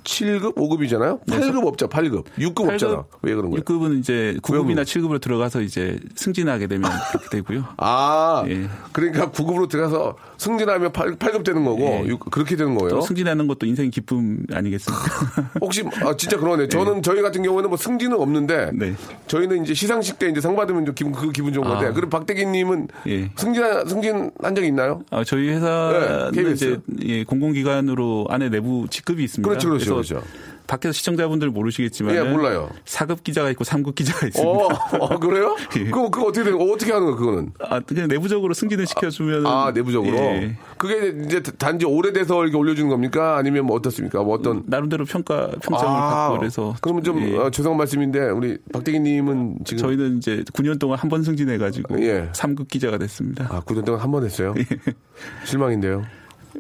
7급, 0.04 0.56
5급이잖아요. 0.56 1.26
8급 1.26 1.66
없잖아, 1.66 1.90
8급. 1.90 2.26
6급 2.38 2.74
없잖아. 2.74 3.06
왜 3.22 3.34
그런 3.34 3.52
거예요? 3.52 3.64
6급은 3.64 4.00
이제 4.00 4.14
왜 4.14 4.40
9급이나 4.40 4.68
그런 4.74 4.86
7급으로 4.86 5.22
들어가서 5.22 5.62
이제 5.62 5.98
승진하게 6.16 6.68
되면 6.68 6.92
그렇게 7.12 7.30
되고요. 7.38 7.66
아, 7.78 8.44
예. 8.50 8.68
그러니까 8.92 9.32
9급으로 9.32 9.70
들어가서 9.70 10.18
승진하면 10.44 10.92
8, 10.92 11.16
급 11.18 11.44
되는 11.44 11.64
거고, 11.64 11.82
예. 11.82 12.06
육- 12.08 12.20
그렇게 12.30 12.56
되는 12.56 12.76
거예요. 12.76 12.90
또 12.90 13.02
승진하는 13.02 13.48
것도 13.48 13.66
인생 13.66 13.90
기쁨 13.90 14.46
아니겠습니까? 14.52 15.04
혹시, 15.62 15.84
아, 16.04 16.16
진짜 16.18 16.38
그러네. 16.38 16.68
저는 16.68 17.02
저희 17.02 17.22
같은 17.22 17.42
경우에는 17.44 17.70
뭐 17.70 17.78
승진은 17.78 18.18
없는데, 18.20 18.72
네. 18.74 18.94
저희는 19.28 19.64
이제 19.64 19.74
시상식 19.74 20.20
때 20.20 20.28
이제 20.30 20.42
상 20.42 20.56
받으면 20.56 20.86
좀 20.86 20.94
기분, 20.96 21.14
그 21.14 21.32
기분 21.32 21.54
좋은 21.54 21.66
건데, 21.68 21.88
아. 21.88 21.94
그럼 21.94 22.10
박대기님은 22.10 22.88
예. 23.08 23.32
승진, 23.36 23.64
승진 23.88 24.32
한 24.42 24.54
적이 24.56 24.68
있나요? 24.68 25.04
아, 25.10 25.24
저희 25.24 25.48
회사는 25.50 26.32
네, 26.34 26.52
이제 26.52 26.78
예, 27.04 27.24
공공기관으로 27.24 28.28
안에 28.30 28.50
내부 28.50 28.86
직급이 28.90 29.24
있습니다. 29.24 29.48
그렇죠, 29.48 29.70
그렇죠, 29.70 29.96
그래서 29.96 30.16
그렇죠. 30.16 30.28
밖에서 30.68 30.94
시청자분들 30.94 31.50
모르시겠지만 31.50 32.16
예, 32.16 32.22
몰라요. 32.22 32.70
4급 32.86 33.24
기자가 33.24 33.50
있고 33.52 33.64
3급 33.64 33.96
기자가 33.96 34.28
있습니다. 34.28 34.52
어, 34.52 34.68
어, 35.00 35.20
그래요? 35.20 35.56
예. 35.78 35.84
그거, 35.86 36.10
그거 36.10 36.28
어떻게 36.28 36.44
되는, 36.44 36.58
거 36.58 36.66
어떻게 36.74 36.92
하는 36.92 37.08
거야, 37.08 37.16
그거는? 37.16 37.52
아, 37.60 37.80
그냥 37.82 38.08
내부적으로 38.08 38.54
승진을 38.54 38.86
시켜 38.88 39.10
주면 39.10 39.46
아, 39.46 39.72
내부적으로? 39.74 40.16
예, 40.16 40.58
그게 40.78 41.14
이제 41.26 41.42
단지 41.42 41.86
오래돼서 41.86 42.44
이렇게 42.44 42.58
올려 42.58 42.74
주는 42.76 42.90
겁니까? 42.90 43.38
아니면 43.38 43.66
뭐 43.66 43.76
어떻습니까? 43.78 44.24
뭐 44.24 44.36
어떤. 44.36 44.64
나름대로 44.66 45.06
평가 45.06 45.48
평점을 45.62 45.86
아, 45.96 46.10
받고 46.28 46.40
그래서 46.40 46.76
그러면 46.82 47.04
좀 47.04 47.22
예. 47.22 47.38
어, 47.38 47.50
죄송한 47.50 47.78
말씀인데 47.78 48.30
우리 48.30 48.58
박대기 48.72 49.00
님은 49.00 49.60
지금 49.66 49.78
저희는 49.84 50.18
이제 50.18 50.44
9년 50.54 50.80
동안 50.80 50.98
한 51.00 51.10
번 51.10 51.24
승진해 51.24 51.58
가지고 51.60 52.02
예. 52.04 52.30
3급 52.34 52.68
기자가 52.70 52.98
됐습니다. 52.98 53.48
아 53.52 53.62
9년 53.62 53.86
동안 53.86 54.02
한 54.02 54.12
번 54.12 54.24
했어요. 54.26 54.54
실망인데요. 55.46 56.04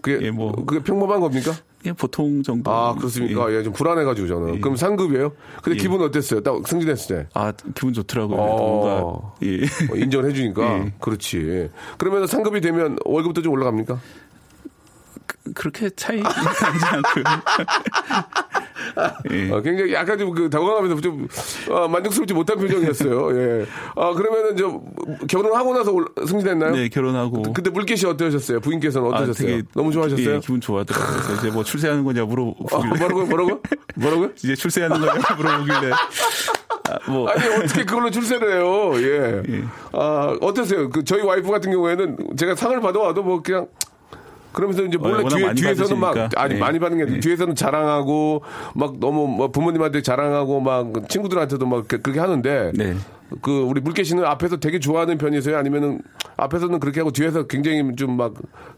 그게 0.02 0.26
예, 0.26 0.32
뭐. 0.32 0.52
그게 0.66 0.82
평범한 0.84 1.20
겁니까? 1.20 1.52
예, 1.86 1.94
보통 1.94 2.42
정도. 2.44 2.72
아 2.72 2.96
그렇습니까? 2.96 3.52
예. 3.52 3.58
예, 3.58 3.64
좀 3.64 3.74
불안해가지고 3.74 4.28
저는. 4.28 4.56
예. 4.56 4.60
그럼 4.60 4.76
상급이에요? 4.76 5.34
근데 5.62 5.78
예. 5.78 5.82
기분 5.82 6.02
어땠어요? 6.02 6.42
딱 6.42 6.68
승진했을 6.68 7.16
때. 7.16 7.28
아 7.34 7.52
기분 7.76 7.94
좋더라고요. 7.94 8.38
어. 8.40 8.58
뭔가 8.58 9.34
예. 9.44 9.64
어, 9.92 9.96
인정을 9.96 10.30
해주니까 10.30 10.62
예. 10.80 10.94
그렇지. 11.00 11.70
그러면 11.98 12.28
상급이 12.28 12.62
되면 12.62 12.98
월급도 13.06 13.42
좀 13.42 13.54
올라갑니까? 13.54 14.00
그렇게 15.54 15.90
차이 15.92 16.22
나지 16.22 16.86
않고요. 16.86 17.24
예. 19.32 19.52
어, 19.54 19.62
굉장히 19.62 19.94
약간 19.94 20.18
좀 20.18 20.34
그 20.34 20.50
당황하면서 20.50 21.00
좀 21.02 21.28
어, 21.70 21.88
만족스럽지 21.88 22.34
못한 22.34 22.58
표정이었어요. 22.58 23.38
예. 23.40 23.66
아 23.96 24.14
그러면은 24.14 24.56
저 24.58 24.82
결혼하고 25.28 25.74
나서 25.74 25.92
올- 25.92 26.08
승진했나요? 26.26 26.72
네 26.72 26.90
결혼하고 26.90 27.54
그때 27.54 27.70
물개시 27.70 28.08
어떠셨어요? 28.08 28.60
부인께서는 28.62 29.08
아, 29.14 29.18
어떠셨어요? 29.18 29.48
되게 29.48 29.64
너무 29.76 29.92
좋아하셨어요? 29.92 30.36
예, 30.36 30.40
기분 30.40 30.60
좋아하더라고요. 30.62 31.08
그래서 31.12 31.34
이제 31.36 31.50
뭐 31.52 31.64
출세하는 31.64 32.04
거냐 32.04 32.24
어, 32.24 32.26
물어보길래 32.26 32.98
뭐라고 32.98 33.26
뭐라고 33.26 33.62
뭐라고요? 33.96 34.30
이제 34.44 34.56
출세하는 34.56 35.00
거냐 35.00 35.14
물어보길래 35.38 35.92
아, 35.92 37.12
뭐 37.12 37.30
아니 37.30 37.46
어떻게 37.56 37.84
그걸로 37.86 38.10
출세를 38.10 38.54
해요? 38.54 38.94
예. 39.02 39.64
아 39.92 40.36
어떠세요? 40.42 40.90
그 40.90 41.04
저희 41.04 41.22
와이프 41.22 41.50
같은 41.52 41.72
경우에는 41.72 42.18
제가 42.38 42.56
상을 42.56 42.80
받아와도 42.82 43.22
뭐 43.24 43.42
그냥 43.44 43.68
그러면서 44.54 44.84
이제 44.84 44.98
몰래 44.98 45.24
어, 45.24 45.28
뒤에, 45.28 45.54
뒤에서는 45.54 46.00
막 46.00 46.14
받으시니까. 46.14 46.42
아니 46.42 46.56
예. 46.56 46.60
많이 46.60 46.80
받는 46.80 46.98
게 46.98 47.04
아니라 47.04 47.18
예. 47.18 47.20
뒤에서는 47.20 47.56
자랑하고 47.56 48.44
막 48.76 49.00
너무 49.00 49.28
뭐 49.28 49.52
부모님한테 49.52 50.02
자랑하고 50.02 50.60
막 50.62 51.10
친구들한테도 51.10 51.66
막 51.66 51.88
그- 51.88 52.02
그렇게 52.02 52.20
하는데 52.20 52.72
네. 52.76 52.96
그 53.42 53.62
우리 53.62 53.82
물개 53.82 54.04
씨는 54.04 54.24
앞에서 54.26 54.58
되게 54.58 54.80
좋아하는 54.80 55.18
편이세요? 55.18 55.58
아니면은 55.58 56.00
앞에서는 56.38 56.80
그렇게 56.80 57.00
하고 57.00 57.12
뒤에서 57.12 57.48
굉장히 57.48 57.96
좀 57.96 58.14
막 58.14 58.34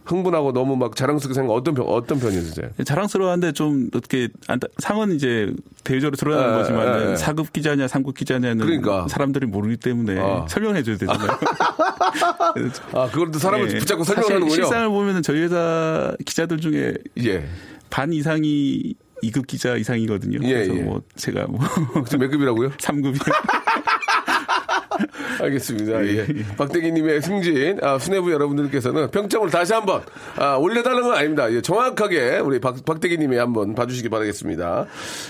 흥분하고 0.06 0.54
너무 0.54 0.76
막 0.76 0.96
자랑스럽게 0.96 1.34
생각 1.34 1.54
어떤 1.54 1.74
편 1.74 1.86
어떤 1.88 2.20
편이세요? 2.20 2.70
자랑스러워한데 2.86 3.52
좀 3.54 3.89
어떻게 3.94 4.30
상은 4.78 5.13
이제 5.15 5.54
대외적으로 5.84 6.15
드러나는 6.15 6.54
예, 6.54 6.58
거지만 6.62 6.88
예, 6.88 7.12
예. 7.12 7.13
4급 7.15 7.52
기자냐 7.52 7.88
3급 7.88 8.13
기자냐는 8.15 8.65
그러니까. 8.65 9.08
사람들이 9.10 9.48
모르기 9.48 9.78
때문에 9.78 10.20
아. 10.20 10.46
설명해 10.48 10.84
줘야 10.84 10.98
되잖아요. 10.98 11.28
아 12.94 13.10
그것도 13.10 13.39
사람을 13.39 13.74
예. 13.74 13.78
붙잡고 13.80 14.04
설명하는군요. 14.04 14.50
실상을 14.54 14.88
보면은 14.89 15.22
저희 15.22 15.41
회사 15.41 16.15
기자들 16.26 16.60
중에 16.60 16.94
예. 17.26 17.46
반 17.89 18.13
이상이 18.13 18.94
2급 19.24 19.48
기자 19.48 19.76
이상이거든요. 19.76 20.39
예, 20.44 20.54
그래서 20.54 20.76
예. 20.76 20.82
뭐 20.84 21.02
제가 21.15 21.48
뭐 21.48 21.60
지금 22.06 22.20
몇 22.26 22.30
급이라고요? 22.32 22.70
3급이 22.78 23.20
알겠습니다. 25.41 26.05
예. 26.05 26.25
박대기님의 26.58 27.21
승진, 27.21 27.79
아, 27.84 27.97
수뇌부 27.99 28.31
여러분들께서는 28.31 29.12
평점을 29.12 29.49
다시 29.49 29.73
한번 29.73 30.01
아, 30.38 30.55
올려달라는 30.55 31.03
건 31.03 31.15
아닙니다. 31.15 31.51
예, 31.51 31.62
정확하게 31.62 32.39
우리 32.39 32.60
박, 32.60 32.84
박대기님이 32.86 33.38
한번 33.38 33.75
봐주시기 33.75 34.10
바라겠습니다. 34.10 34.86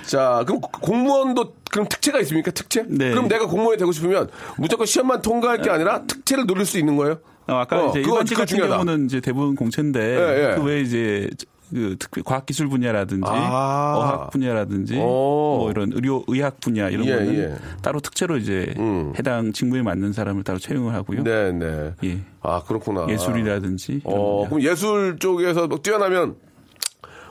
자, 0.06 0.44
그럼 0.46 0.62
공무원도 0.62 1.54
그럼 1.72 1.88
특채가 1.90 2.20
있습니까? 2.22 2.52
특채? 2.52 2.86
네. 2.88 3.12
그럼 3.12 3.28
내가 3.28 3.48
공무원이 3.48 3.78
되고 3.78 3.92
싶으면 3.92 4.30
무조건 4.58 4.86
시험만 4.86 5.22
통과할 5.22 5.62
게 5.62 5.70
아니라 5.70 6.04
특채를 6.04 6.46
노릴 6.46 6.66
수 6.66 6.78
있는 6.80 6.96
거예요? 6.96 7.20
어, 7.48 7.54
아까 7.56 7.86
어, 7.86 7.90
이제 7.90 8.00
일반직 8.02 8.36
같은 8.36 8.48
중요하다. 8.48 8.78
경우는 8.78 9.06
이제 9.06 9.20
대부분 9.22 9.56
공채인데 9.56 10.00
예, 10.00 10.52
예. 10.52 10.56
그 10.56 10.64
외에 10.64 10.82
이제 10.82 11.30
그 11.76 11.98
특히 12.00 12.22
과학기술 12.24 12.70
분야라든지 12.70 13.30
아. 13.30 13.96
어학 13.98 14.30
분야라든지 14.30 14.96
오. 14.96 15.58
뭐 15.60 15.72
이런 15.72 15.92
의료 15.92 16.24
의학 16.28 16.62
분야 16.62 16.90
이런 16.90 17.06
예, 17.06 17.12
거는 17.12 17.36
예. 17.36 17.56
따로 17.82 18.00
특채로 18.00 18.38
이제 18.38 18.74
음. 18.78 19.12
해당 19.20 19.52
직무에 19.52 19.82
맞는 19.82 20.14
사람을 20.14 20.44
따로 20.44 20.58
채용을 20.58 20.94
하고요. 20.94 21.24
네, 21.26 21.52
네. 21.52 21.94
예. 22.06 22.20
아, 22.42 22.64
그렇구나. 22.64 23.08
예술이라든지 23.10 24.02
어. 24.06 24.46
그럼 24.48 24.62
예술 24.62 25.18
쪽에서 25.20 25.68
뭐 25.68 25.80
뛰어나면 25.80 26.36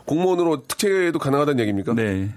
공무원으로 0.04 0.64
특채도 0.64 1.18
가능하다는 1.18 1.60
얘기입니까? 1.60 1.94
네. 1.94 2.28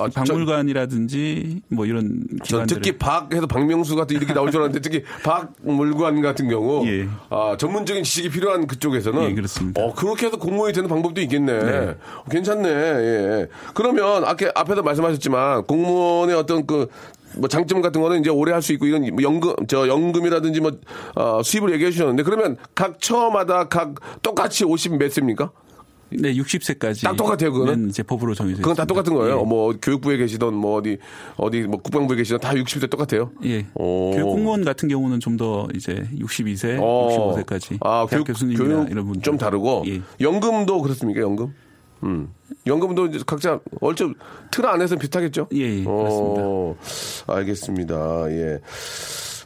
아, 0.00 0.08
저- 0.08 0.24
박물관이라든지 0.24 1.62
뭐 1.68 1.86
이런 1.86 2.24
전 2.44 2.66
기관들 2.66 2.76
특히 2.76 2.98
박 2.98 3.32
해서 3.32 3.46
박명수 3.46 3.94
같은 3.96 4.16
이렇게 4.16 4.32
나올 4.34 4.50
줄 4.50 4.60
알았는데 4.60 4.80
특히 4.88 5.04
박물관 5.22 6.20
같은 6.22 6.48
경우 6.48 6.86
예. 6.86 7.08
아, 7.30 7.56
전문적인 7.58 8.02
지식이 8.02 8.30
필요한 8.30 8.66
그쪽에서는 8.66 9.22
예, 9.30 9.34
그렇습니다. 9.34 9.80
어, 9.82 9.94
그렇게 9.94 10.26
해서 10.26 10.36
공무원이 10.38 10.72
되는 10.74 10.88
방법도 10.88 11.20
있겠네. 11.22 11.58
네. 11.58 11.96
괜찮네. 12.30 12.68
예. 12.68 13.46
그러면 13.74 14.24
아까 14.24 14.50
앞에도 14.54 14.82
말씀하셨지만 14.82 15.64
공무원의 15.64 16.34
어떤 16.36 16.66
그 16.66 16.88
뭐 17.38 17.48
장점 17.50 17.82
같은 17.82 18.00
거는 18.00 18.20
이제 18.20 18.30
오래 18.30 18.52
할 18.52 18.62
수 18.62 18.72
있고 18.72 18.86
이런 18.86 19.02
뭐 19.12 19.22
연금 19.22 19.52
저 19.68 19.86
연금이라든지 19.88 20.60
뭐 20.60 20.72
어, 21.16 21.42
수입을 21.42 21.70
얘기해 21.72 21.90
주셨는데 21.90 22.22
그러면 22.22 22.56
각 22.74 22.98
처마다 22.98 23.64
각 23.68 23.96
똑같이 24.22 24.64
50몇 24.64 25.10
세입니까? 25.10 25.50
네, 26.10 26.34
60세까지 26.34 27.02
딱 27.02 27.16
똑같아요, 27.16 27.52
그거는? 27.52 27.88
이제 27.88 28.02
법으로 28.02 28.34
정해져 28.34 28.58
그건 28.58 28.76
다 28.76 28.82
있습니다. 28.82 28.86
똑같은 28.86 29.14
거예요. 29.14 29.40
예. 29.40 29.44
뭐 29.44 29.74
교육부에 29.80 30.16
계시던 30.18 30.54
뭐 30.54 30.76
어디 30.78 30.98
어디 31.36 31.62
뭐 31.62 31.80
국방부에 31.80 32.16
계시던 32.16 32.40
다 32.40 32.52
60세 32.52 32.88
똑같아요. 32.88 33.32
예. 33.44 33.66
오. 33.74 34.12
교육 34.12 34.24
공무원 34.26 34.64
같은 34.64 34.88
경우는 34.88 35.20
좀 35.20 35.36
더 35.36 35.68
이제 35.74 36.08
62세, 36.18 36.78
어. 36.80 37.34
65세까지 37.44 37.76
아, 37.82 38.06
교육, 38.08 38.26
교수님이나 38.26 38.64
교육 38.64 38.90
이런 38.90 39.04
분들 39.04 39.20
좀 39.22 39.36
다르고 39.36 39.84
예. 39.86 40.00
연금도 40.20 40.80
그렇습니까? 40.80 41.20
연금? 41.20 41.52
음. 42.04 42.28
연금도 42.66 43.06
이제 43.06 43.18
각자 43.26 43.60
얼추 43.80 44.14
틀 44.50 44.64
안에서 44.66 44.96
비슷하겠죠? 44.96 45.48
예, 45.54 45.80
예, 45.80 45.84
어, 45.86 46.74
알겠습니다. 47.26 48.30
예. 48.30 48.60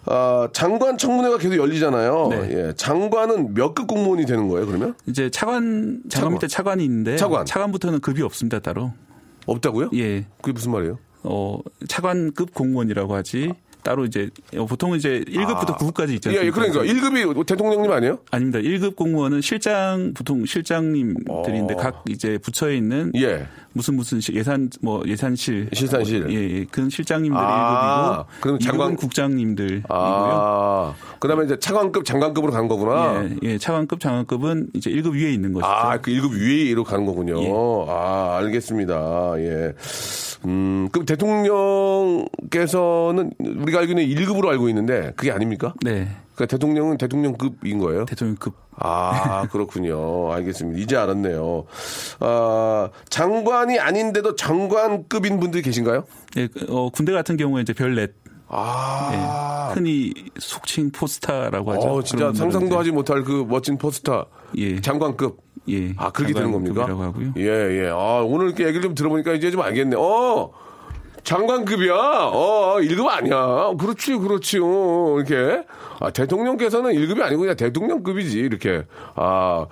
아, 0.06 0.48
장관 0.52 0.96
청문회가 0.98 1.38
계속 1.38 1.56
열리잖아요. 1.56 2.28
네. 2.30 2.48
예. 2.68 2.72
장관은 2.74 3.54
몇 3.54 3.74
급 3.74 3.86
공무원이 3.86 4.26
되는 4.26 4.48
거예요, 4.48 4.66
그러면? 4.66 4.94
이제 5.06 5.30
차관 5.30 6.00
차관. 6.08 6.10
장관 6.10 6.32
밑에 6.34 6.46
차관이 6.46 6.84
있는데 6.84 7.16
차관. 7.16 7.44
차관부터는 7.46 8.00
급이 8.00 8.22
없습니다 8.22 8.58
따로. 8.60 8.92
없다고요? 9.46 9.90
예. 9.94 10.26
그게 10.42 10.52
무슨 10.52 10.72
말이에요? 10.72 10.98
어 11.22 11.58
차관급 11.86 12.54
공무원이라고 12.54 13.14
하지 13.14 13.52
따로 13.82 14.04
이제 14.06 14.28
어, 14.56 14.64
보통은 14.66 14.98
이제 14.98 15.22
1급부터 15.26 15.76
9급까지 15.76 16.10
있지 16.14 16.28
예? 16.30 16.44
예, 16.44 16.50
그러니까 16.50 16.80
1급이 16.82 17.46
대통령님 17.46 17.90
아니에요? 17.90 18.18
아닙니다. 18.30 18.58
1급 18.58 18.96
공무원은 18.96 19.40
실장 19.42 20.12
보통 20.14 20.44
실장님들인데 20.46 21.74
어. 21.74 21.76
각 21.76 22.04
이제 22.08 22.38
부처에 22.38 22.76
있는 22.76 23.12
예. 23.16 23.46
무슨 23.72 23.94
무슨 23.94 24.20
시- 24.20 24.35
예산 24.35 24.68
뭐 24.83 25.00
예산실 25.06 25.68
실산실. 25.72 26.22
뭐, 26.22 26.33
예, 26.33 26.37
예. 26.59 26.64
그 26.70 26.90
실장님들이 26.90 27.40
아, 27.40 28.24
1급이고 28.26 28.40
그럼 28.40 28.59
장관- 28.59 28.94
2급은 28.94 28.98
국장님들이고요. 28.98 29.83
아, 29.90 30.94
그다음에 31.20 31.44
이제 31.44 31.56
차관급, 31.59 32.04
장관급으로 32.04 32.52
간 32.52 32.66
거구나. 32.66 33.24
예, 33.24 33.37
예, 33.42 33.59
차관급, 33.59 34.00
장관급은 34.00 34.70
이제 34.74 34.90
1급 34.90 35.14
위에 35.14 35.33
있는 35.33 35.52
것이죠. 35.52 35.66
아, 35.68 35.98
그 35.98 36.11
1급 36.11 36.33
위로 36.33 36.83
가는 36.85 37.06
거군요. 37.06 37.40
예. 37.42 37.48
아, 37.88 38.38
알겠습니다. 38.40 39.35
예. 39.38 39.72
음, 40.46 40.88
그럼 40.90 41.04
대통령께서는 41.06 43.30
우리가 43.38 43.80
알고 43.80 43.92
있는 43.98 44.04
1급으로 44.06 44.48
알고 44.48 44.68
있는데 44.70 45.12
그게 45.16 45.30
아닙니까? 45.30 45.74
네. 45.83 46.09
그러니까 46.40 46.46
대통령은 46.46 46.96
대통령급인 46.96 47.79
거예요? 47.79 48.07
대통령급. 48.07 48.55
아, 48.76 49.46
그렇군요. 49.48 50.33
알겠습니다. 50.33 50.81
이제 50.81 50.96
알았네요. 50.96 51.66
아, 52.20 52.88
장관이 53.11 53.79
아닌데도 53.79 54.37
장관급인 54.37 55.38
분들이 55.38 55.62
계신가요? 55.62 56.05
예, 56.37 56.46
그, 56.46 56.66
어, 56.70 56.88
군대 56.88 57.12
같은 57.12 57.37
경우에 57.37 57.61
이제 57.61 57.74
별넷. 57.74 58.14
아. 58.48 59.70
예, 59.70 59.74
흔히 59.74 60.14
속칭 60.38 60.92
포스타라고 60.92 61.72
하죠. 61.72 61.88
어, 61.88 62.03
진짜 62.03 62.33
상상도 62.33 62.66
이제, 62.68 62.76
하지 62.76 62.90
못할 62.90 63.22
그 63.22 63.44
멋진 63.46 63.76
포스터. 63.76 64.26
예. 64.57 64.81
장관급. 64.81 65.38
예. 65.68 65.92
아, 65.98 66.11
그렇게 66.11 66.33
되는 66.33 66.50
겁니까? 66.50 66.87
하고요. 66.88 67.35
예, 67.37 67.42
예. 67.42 67.88
아, 67.90 68.24
오늘 68.26 68.46
이렇게 68.46 68.64
얘기를 68.64 68.81
좀 68.81 68.94
들어보니까 68.94 69.35
이제 69.35 69.50
좀 69.50 69.61
알겠네. 69.61 69.94
어! 69.96 70.50
장관급이야. 71.24 71.94
어, 71.94 72.76
1급 72.80 73.06
아니야. 73.06 73.72
그렇지, 73.78 74.16
그렇지. 74.16 74.59
어, 74.62 75.16
이렇게. 75.18 75.64
아, 76.02 76.11
대통령께서는 76.11 76.92
1급이 76.92 77.20
아니고 77.20 77.42
그냥 77.42 77.56
대통령급이지. 77.56 78.38
이렇게. 78.38 78.85
아, 79.14 79.66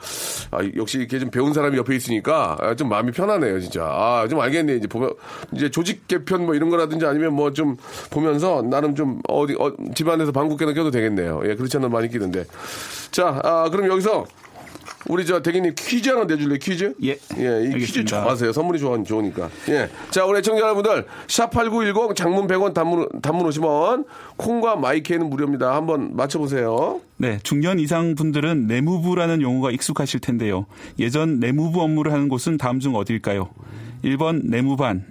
아, 0.50 0.58
역시 0.76 0.98
이렇게 0.98 1.18
좀 1.18 1.30
배운 1.30 1.52
사람이 1.54 1.76
옆에 1.78 1.96
있으니까 1.96 2.56
아, 2.60 2.74
좀 2.74 2.88
마음이 2.90 3.12
편하네요, 3.12 3.60
진짜. 3.60 3.84
아, 3.84 4.26
좀 4.28 4.40
알겠네. 4.40 4.76
이제 4.76 4.86
보면, 4.86 5.14
이제 5.52 5.70
조직 5.70 6.06
개편 6.06 6.44
뭐 6.46 6.54
이런 6.54 6.68
거라든지 6.70 7.06
아니면 7.06 7.34
뭐 7.34 7.48
좀 7.58 7.76
보면서 8.10 8.62
나름 8.62 8.94
좀 8.94 9.20
어디, 9.26 9.54
어, 9.58 9.72
집안에서 9.94 10.30
방국계나 10.32 10.74
껴도 10.74 10.90
되겠네요. 10.90 11.40
예, 11.46 11.54
그렇지 11.54 11.78
않으면 11.78 11.90
많이 11.90 12.08
끼는데. 12.08 12.44
자, 13.10 13.40
아, 13.42 13.68
그럼 13.70 13.88
여기서 13.90 14.26
우리 15.08 15.24
저 15.24 15.40
대기님 15.42 15.74
퀴즈 15.76 16.08
하나 16.10 16.24
내줄래요? 16.24 16.58
퀴즈? 16.58 16.94
예. 17.02 17.16
예, 17.38 17.64
이 17.64 17.78
퀴즈. 17.78 18.04
좋아하세요. 18.04 18.52
선물이 18.52 18.78
좋아, 18.78 19.02
좋으니까. 19.02 19.48
예. 19.70 19.88
자, 20.10 20.24
우리 20.26 20.38
애청자 20.38 20.60
여러분들, 20.62 21.06
샵8910 21.26 22.14
장문 22.14 22.46
100원 22.46 22.74
단문, 22.74 23.08
단문 23.22 23.48
50원, 23.48 24.04
콩과 24.36 24.76
마이케이는 24.76 25.30
무료입니다. 25.30 25.74
한번 25.74 26.14
맞춰보세요. 26.14 27.00
네, 27.16 27.38
중년 27.42 27.78
이상 27.78 28.14
분들은 28.16 28.66
내무부라는 28.66 29.40
용어가 29.40 29.70
익숙하실 29.70 30.20
텐데요. 30.20 30.66
예전 30.98 31.40
내무부 31.40 31.80
업무를 31.82 32.12
하는 32.12 32.28
곳은 32.28 32.58
다음 32.58 32.80
중 32.80 32.94
어딜까요? 32.94 33.48
1번 34.04 34.42
내무반, 34.44 35.06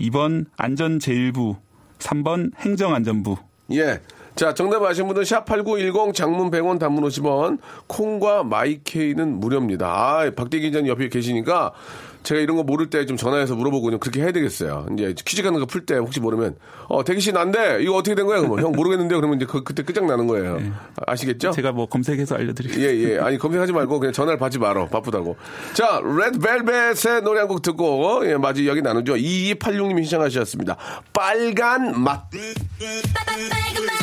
2번 0.00 0.46
안전제일부, 0.56 1.56
3번 1.98 2.52
행정안전부. 2.56 3.36
예. 3.72 4.00
자, 4.40 4.54
정답 4.54 4.82
아시는 4.82 5.06
분은 5.08 5.24
샵8910 5.24 6.14
장문 6.14 6.50
100원 6.50 6.78
단문 6.78 7.04
50원, 7.04 7.58
콩과 7.88 8.42
마이케이는 8.44 9.38
무료입니다. 9.38 9.86
아, 9.86 10.30
박대기 10.34 10.70
기자님 10.70 10.88
옆에 10.88 11.10
계시니까 11.10 11.74
제가 12.22 12.40
이런 12.40 12.56
거 12.56 12.62
모를 12.62 12.88
때 12.90 13.06
좀 13.06 13.16
전화해서 13.16 13.54
물어보고 13.56 13.84
그냥 13.86 13.98
그렇게 13.98 14.20
해야 14.20 14.30
되겠어요. 14.30 14.86
이제 14.92 15.14
퀴즈 15.24 15.42
같은 15.42 15.58
거풀 15.60 15.86
때 15.86 15.96
혹시 15.96 16.20
모르면, 16.20 16.56
어, 16.88 17.02
대기 17.02 17.20
씨 17.20 17.32
난데, 17.32 17.78
이거 17.82 17.94
어떻게 17.94 18.14
된 18.14 18.26
거야? 18.26 18.38
그러면 18.40 18.62
형 18.62 18.72
모르겠는데, 18.72 19.14
그러면 19.16 19.36
이제 19.38 19.46
그, 19.46 19.62
그때 19.64 19.82
끝장 19.82 20.06
나는 20.06 20.26
거예요. 20.26 20.58
아, 20.96 21.12
아시겠죠? 21.12 21.50
제가 21.52 21.72
뭐 21.72 21.86
검색해서 21.86 22.34
알려드릴게요. 22.36 22.84
예, 22.86 22.94
예. 23.14 23.18
아니, 23.18 23.38
검색하지 23.38 23.72
말고 23.72 23.98
그냥 24.00 24.12
전화를 24.12 24.38
받지 24.38 24.58
말어. 24.58 24.86
바쁘다고. 24.88 25.36
자, 25.72 26.00
레드벨벳의 26.04 27.22
노래 27.22 27.40
한 27.40 27.48
곡 27.48 27.62
듣고, 27.62 28.22
예, 28.28 28.36
마지 28.36 28.64
이야기 28.64 28.82
나누죠. 28.82 29.14
2286님이 29.14 30.02
신청하셨습니다. 30.04 30.76
빨간 31.12 32.00
맛. 32.02 32.28
빨간 32.30 33.86
맛 33.86 34.00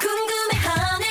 궁금해하네 0.00 1.03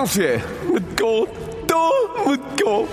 박명수의 0.00 0.40
묻고 0.66 1.26
또 1.66 2.24
묻고. 2.24 2.88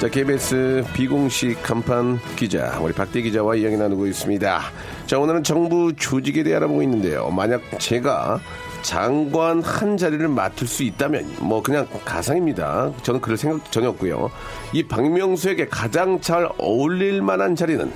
자 0.00 0.08
KBS 0.08 0.84
비공식 0.94 1.62
간판 1.62 2.18
기자 2.36 2.78
우리 2.80 2.92
박대 2.92 3.20
기자와 3.20 3.56
이야기 3.56 3.76
나누고 3.76 4.06
있습니다. 4.06 4.60
자 5.06 5.18
오늘은 5.18 5.42
정부 5.42 5.92
조직에 5.94 6.42
대해 6.42 6.56
알아보고 6.56 6.82
있는데요. 6.82 7.30
만약 7.30 7.62
제가 7.78 8.40
장관 8.82 9.62
한 9.62 9.96
자리를 9.96 10.26
맡을 10.28 10.66
수 10.66 10.82
있다면 10.82 11.36
뭐 11.40 11.62
그냥 11.62 11.86
가상입니다. 12.04 12.92
저는 13.02 13.20
그럴 13.20 13.36
생각 13.36 13.70
전혀 13.70 13.88
없고요. 13.90 14.30
이 14.72 14.82
박명수에게 14.82 15.68
가장 15.68 16.20
잘 16.20 16.48
어울릴 16.58 17.22
만한 17.22 17.54
자리는 17.54 17.92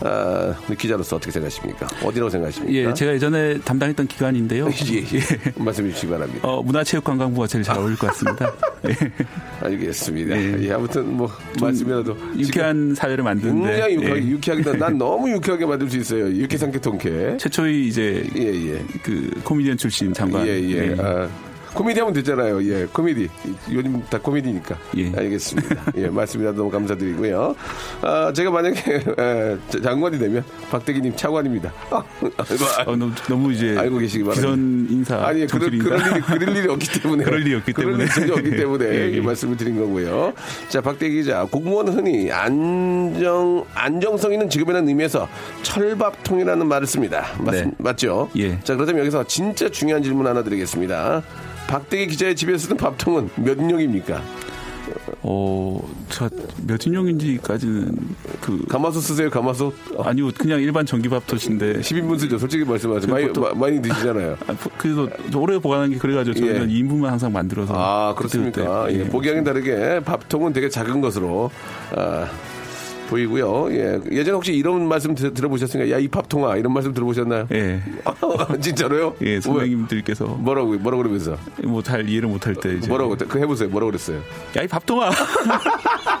아, 0.00 0.54
기자로서 0.78 1.16
어떻게 1.16 1.30
생각하십니까 1.30 1.86
어디라고 2.04 2.30
생각하십니까 2.30 2.72
예, 2.74 2.94
제가 2.94 3.14
예전에 3.14 3.58
담당했던 3.60 4.06
기관인데요. 4.06 4.66
예, 4.92 4.98
예. 4.98 5.52
말씀해 5.56 5.90
주시기 5.92 6.10
바랍니다. 6.12 6.46
어, 6.46 6.62
문화체육관광부가 6.62 7.46
제일 7.46 7.64
잘 7.64 7.78
어울릴 7.78 7.96
것 7.96 8.08
같습니다. 8.08 8.52
예. 8.88 8.94
알겠습니다. 9.66 10.36
예. 10.36 10.56
예, 10.60 10.72
아무튼 10.72 11.16
뭐 11.16 11.30
말씀이라도 11.60 12.16
유쾌한 12.36 12.94
사회를 12.94 13.24
만드는데 13.24 13.68
굉장히 13.68 13.94
유쾌하게, 13.96 14.22
예. 14.22 14.28
유쾌하게 14.28 14.78
난 14.78 14.98
너무 14.98 15.30
유쾌하게 15.30 15.66
만들 15.66 15.90
수 15.90 15.96
있어요. 15.96 16.28
유쾌 16.28 16.56
상쾌 16.56 16.78
통쾌. 16.78 17.36
최초의 17.38 17.86
이제 17.86 18.26
예, 18.36 18.74
예. 18.74 18.84
그 19.02 19.30
코미디언 19.44 19.76
출신 19.78 20.12
장관. 20.12 20.46
예, 20.46 20.60
예. 20.60 20.96
아, 20.98 21.28
코미디 21.76 22.00
하면 22.00 22.14
되잖아요. 22.14 22.62
예, 22.72 22.86
코미디. 22.90 23.28
요즘 23.70 24.02
다 24.08 24.18
코미디니까. 24.18 24.78
예. 24.96 25.12
알겠습니다. 25.14 25.92
예, 25.98 26.08
말씀이라도 26.08 26.56
너무 26.56 26.70
감사드리고요. 26.70 27.54
아, 28.00 28.32
제가 28.34 28.50
만약에 28.50 28.94
에, 29.18 29.56
자- 29.68 29.80
장관이 29.82 30.18
되면 30.18 30.42
박대기님 30.70 31.14
차관입니다. 31.16 31.70
아, 31.90 32.02
아, 32.38 32.82
어, 32.86 32.96
너무, 32.96 33.12
너무 33.28 33.52
이제 33.52 33.76
알고 33.76 33.98
계시기 33.98 34.24
바랍니다. 34.24 34.48
기선 34.48 34.86
인사, 34.90 35.16
아니, 35.26 35.46
그럴. 35.46 35.70
그럴, 35.78 36.00
일이, 36.00 36.20
그럴 36.22 36.56
일이 36.56 36.68
없기 36.68 37.00
때문에. 37.02 37.24
그럴 37.24 37.40
일이 37.42 37.54
없기 37.56 37.72
그럴 37.74 37.90
때문에. 37.92 38.04
일이 38.04 38.14
전혀 38.14 38.32
없기 38.32 38.50
때문에 38.56 38.84
예, 38.88 39.12
예. 39.12 39.16
이 39.18 39.20
말씀을 39.20 39.56
드린 39.58 39.76
거고요. 39.78 40.32
자, 40.70 40.80
박대 40.80 41.10
기자. 41.10 41.44
공무원 41.44 41.88
흔히 41.88 42.32
안정, 42.32 43.66
안정성 43.74 44.32
있는 44.32 44.48
직업이라는 44.48 44.88
의미에서 44.88 45.28
철밥통이라는 45.62 46.66
말을 46.66 46.86
씁니다. 46.86 47.26
맞, 47.38 47.52
네. 47.52 47.70
맞죠? 47.76 48.30
예. 48.38 48.58
자, 48.60 48.74
그렇다면 48.76 49.00
여기서 49.00 49.24
진짜 49.24 49.68
중요한 49.68 50.02
질문 50.02 50.26
하나 50.26 50.42
드리겠습니다. 50.42 51.22
박대기 51.68 52.08
기자의 52.08 52.36
집에 52.36 52.56
쓰는 52.56 52.76
밥통은 52.76 53.30
몇 53.36 53.58
인용입니까? 53.58 54.22
어, 55.22 55.80
저몇 56.08 56.86
인용인지까지는 56.86 57.92
그 58.40 58.64
가마솥 58.68 59.02
쓰세요, 59.02 59.28
가마솥? 59.30 59.74
어, 59.96 60.02
아니요 60.04 60.30
그냥 60.38 60.60
일반 60.60 60.86
전기 60.86 61.08
밥솥인데 61.08 61.80
10인분 61.80 62.20
쓰죠. 62.20 62.38
솔직히 62.38 62.64
말씀하세요. 62.64 63.12
많이, 63.12 63.26
보통- 63.26 63.44
마- 63.44 63.54
많이 63.54 63.82
드시잖아요. 63.82 64.36
아, 64.46 64.56
그래도 64.78 65.08
오래 65.34 65.58
보관한 65.58 65.90
게 65.90 65.98
그래 65.98 66.14
가지고 66.14 66.38
저는 66.38 66.70
예. 66.70 66.74
2인분만 66.74 67.06
항상 67.06 67.32
만들어서 67.32 67.74
아, 67.76 68.14
그렇습니까? 68.14 68.84
그때 68.84 68.92
그때, 68.92 69.04
예, 69.04 69.08
보기와는 69.10 69.42
다르게 69.44 70.00
밥통은 70.04 70.52
되게 70.52 70.68
작은 70.68 71.00
것으로 71.00 71.50
아, 71.96 72.28
보이고요. 73.06 73.68
예. 73.72 74.00
예전에 74.10 74.34
혹시 74.34 74.52
이런 74.52 74.86
말씀 74.88 75.14
들, 75.14 75.32
들어보셨습니까? 75.32 75.90
야, 75.94 75.98
이 75.98 76.08
밥통아. 76.08 76.56
이런 76.56 76.72
말씀 76.72 76.92
들어보셨나요? 76.92 77.46
예, 77.52 77.80
진짜로요? 78.60 79.14
예 79.22 79.40
선생님들께서 79.40 80.24
왜? 80.24 80.30
뭐라고, 80.38 80.72
뭐라고 80.74 81.02
그러면서? 81.02 81.36
뭐 81.64 81.82
잘 81.82 82.08
이해를 82.08 82.28
못할 82.28 82.54
때 82.54 82.74
이제 82.76 82.88
뭐라고, 82.88 83.16
그 83.16 83.38
해보세요. 83.38 83.68
뭐라고 83.68 83.90
그랬어요? 83.92 84.20
야 84.56 84.62
이 84.62 84.66
밥통아 84.66 85.10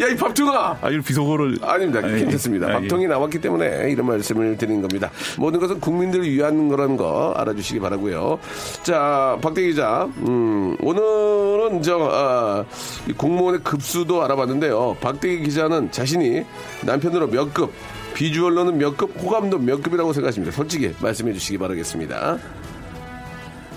야, 0.00 0.08
이 0.08 0.16
밥통아! 0.16 0.78
아 0.80 0.88
이런 0.88 1.02
비속어를 1.02 1.58
아닙니다. 1.62 2.00
아, 2.02 2.10
예. 2.10 2.18
괜찮습니다. 2.18 2.66
아, 2.66 2.70
예. 2.70 2.74
밥통이 2.74 3.06
나왔기 3.06 3.40
때문에 3.40 3.90
이런 3.90 4.06
말씀을 4.06 4.56
드리는 4.56 4.80
겁니다. 4.80 5.10
모든 5.38 5.60
것은 5.60 5.80
국민들을 5.80 6.28
위한 6.30 6.68
거라는 6.68 6.96
거 6.96 7.32
알아주시기 7.36 7.80
바라고요. 7.80 8.38
자, 8.82 9.38
박대 9.42 9.62
기자, 9.62 10.08
음, 10.18 10.76
오늘은 10.80 11.82
저 11.82 12.08
아, 12.12 12.64
이 13.08 13.12
공무원의 13.12 13.60
급수도 13.62 14.22
알아봤는데요. 14.24 14.96
박대 15.00 15.36
기자는 15.38 15.90
자신이 15.90 16.44
남편으로 16.82 17.28
몇 17.28 17.52
급, 17.52 17.72
비주얼로는 18.14 18.78
몇 18.78 18.96
급, 18.96 19.14
호감도 19.20 19.58
몇 19.58 19.82
급이라고 19.82 20.12
생각하십니까? 20.12 20.54
솔직히 20.54 20.94
말씀해 21.00 21.32
주시기 21.32 21.58
바라겠습니다. 21.58 22.38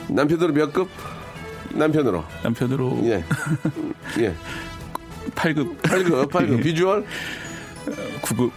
남편으로 0.10 0.54
몇 0.54 0.72
급? 0.72 0.88
남편으로. 1.74 2.24
남편으로 2.44 3.00
예. 3.04 3.24
예. 4.20 4.34
8급 5.36 5.78
8급, 5.82 6.30
8급. 6.32 6.64
비주얼? 6.64 7.06
9급 8.22 8.52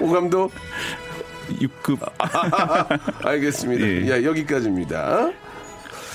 호감도? 0.00 0.50
6급 1.60 1.98
알겠습니다. 3.24 3.86
예. 3.86 4.10
야, 4.10 4.22
여기까지입니다. 4.24 5.30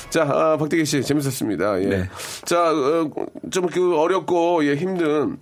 자, 0.10 0.24
아, 0.24 0.58
박대기 0.58 0.84
씨, 0.84 1.02
재밌었습니다. 1.02 1.82
예. 1.84 1.86
네. 1.86 2.10
자, 2.44 2.72
어, 2.72 3.10
좀그 3.50 3.98
어렵고, 3.98 4.65
예, 4.65 4.76
힘든, 4.76 5.38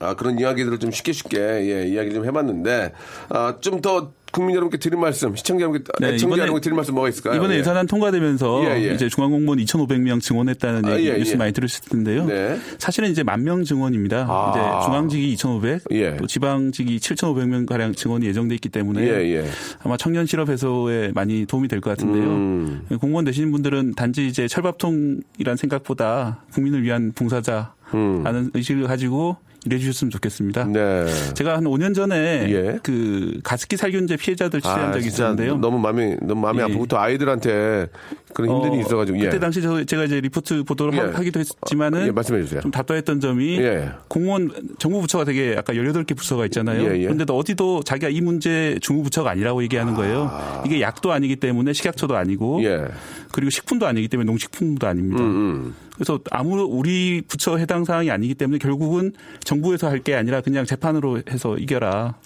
아, 0.00 0.14
그런 0.14 0.38
이야기들을 0.38 0.78
좀 0.78 0.90
쉽게 0.90 1.12
쉽게, 1.12 1.38
예, 1.38 1.86
이야기 1.86 2.12
좀 2.12 2.24
해봤는데, 2.24 2.92
아, 3.28 3.54
좀더 3.60 4.12
국민 4.34 4.56
여러분께 4.56 4.78
드릴 4.78 4.98
말씀, 4.98 5.34
시청자 5.36 5.62
여러분께, 5.62 5.84
네, 6.00 6.16
이번에- 6.16 6.38
여러분께 6.38 6.60
드릴 6.60 6.74
말씀 6.74 6.92
뭐가 6.94 7.08
있을까요? 7.08 7.36
이번에 7.36 7.54
예. 7.54 7.58
예산안 7.60 7.86
통과되면서 7.86 8.64
예, 8.64 8.88
예. 8.90 8.94
이제 8.94 9.08
중앙공무원 9.08 9.60
2,500명 9.60 10.20
증원했다는 10.20 10.84
아, 10.86 10.96
얘기 10.96 11.08
예, 11.08 11.18
뉴스 11.18 11.34
예. 11.34 11.36
많이 11.36 11.52
들으실 11.52 11.84
텐데요. 11.88 12.26
네. 12.26 12.58
사실은 12.78 13.10
이제 13.10 13.22
만 13.22 13.44
명 13.44 13.62
증원입니다. 13.62 14.26
아. 14.28 14.50
이제 14.50 14.86
중앙직이 14.86 15.32
2,500, 15.34 15.82
예. 15.92 16.16
또 16.16 16.26
지방직이 16.26 16.98
7,500명 16.98 17.66
가량 17.66 17.92
증원이 17.92 18.26
예정돼 18.26 18.54
있기 18.56 18.70
때문에. 18.70 19.44
아마 19.84 19.96
청년 19.96 20.26
실업 20.26 20.48
해소에 20.48 21.12
많이 21.14 21.46
도움이 21.46 21.68
될 21.68 21.80
것 21.80 21.90
같은데요. 21.90 22.24
음. 22.24 22.86
공무원 23.00 23.24
되시는 23.26 23.52
분들은 23.52 23.94
단지 23.94 24.26
이제 24.26 24.48
철밥통이란 24.48 25.56
생각보다 25.56 26.42
국민을 26.52 26.82
위한 26.82 27.12
봉사자 27.14 27.74
음. 27.92 28.22
라는 28.24 28.50
의식을 28.54 28.84
가지고 28.88 29.36
이래 29.64 29.78
주셨으면 29.78 30.10
좋겠습니다. 30.10 30.64
네. 30.66 31.06
제가 31.34 31.56
한 31.56 31.64
5년 31.64 31.94
전에 31.94 32.46
예. 32.50 32.78
그 32.82 33.40
가습기 33.42 33.76
살균제 33.76 34.16
피해자들 34.16 34.60
취재한 34.60 34.92
적이 34.92 35.04
진짜 35.04 35.14
있었는데요. 35.24 35.56
너무 35.56 35.78
마음이 35.78 36.16
너무 36.22 36.42
마음이 36.42 36.58
예. 36.58 36.62
아프고 36.64 36.86
또 36.86 36.98
아이들한테 36.98 37.86
그런 38.34 38.50
힘든 38.56 38.72
일이 38.74 38.82
어, 38.82 38.86
있어가지고 38.86 39.18
예. 39.20 39.24
그때 39.24 39.38
당시 39.38 39.62
저, 39.62 39.82
제가 39.84 40.04
이제 40.04 40.20
리포트 40.20 40.64
보도를 40.64 40.98
하- 40.98 41.08
예. 41.08 41.12
하기도 41.12 41.40
했지만은 41.40 42.08
예, 42.08 42.10
말씀해 42.10 42.42
주세요. 42.42 42.60
좀 42.60 42.70
답답했던 42.70 43.20
점이 43.20 43.58
예. 43.60 43.90
공무원 44.08 44.50
정부 44.78 45.00
부처가 45.00 45.24
되게 45.24 45.54
아까 45.58 45.72
18개 45.72 46.14
부서가 46.16 46.44
있잖아요. 46.46 46.82
예, 46.92 46.98
예. 46.98 47.02
그런데도 47.04 47.34
어디도 47.36 47.84
자기가 47.84 48.10
이 48.10 48.20
문제 48.20 48.78
중부 48.82 49.04
부처가 49.04 49.30
아니라고 49.30 49.62
얘기하는 49.62 49.94
거예요. 49.94 50.30
이게 50.66 50.80
약도 50.82 51.12
아니기 51.12 51.36
때문에 51.36 51.72
식약처도 51.72 52.16
아니고 52.16 52.62
예. 52.64 52.84
그리고 53.32 53.50
식품도 53.50 53.86
아니기 53.86 54.08
때문에 54.08 54.26
농식품도 54.26 54.86
아닙니다. 54.86 55.22
음, 55.22 55.74
그래서 55.94 56.18
아무 56.30 56.60
우리 56.62 57.22
부처 57.26 57.56
해당 57.56 57.84
사항이 57.84 58.10
아니기 58.10 58.34
때문에 58.34 58.58
결국은 58.58 59.12
정부에서 59.44 59.88
할 59.88 60.00
게 60.04 60.14
아니라 60.14 60.40
그냥 60.42 60.66
재판으로 60.66 61.22
해서 61.30 61.56
이겨라. 61.56 62.16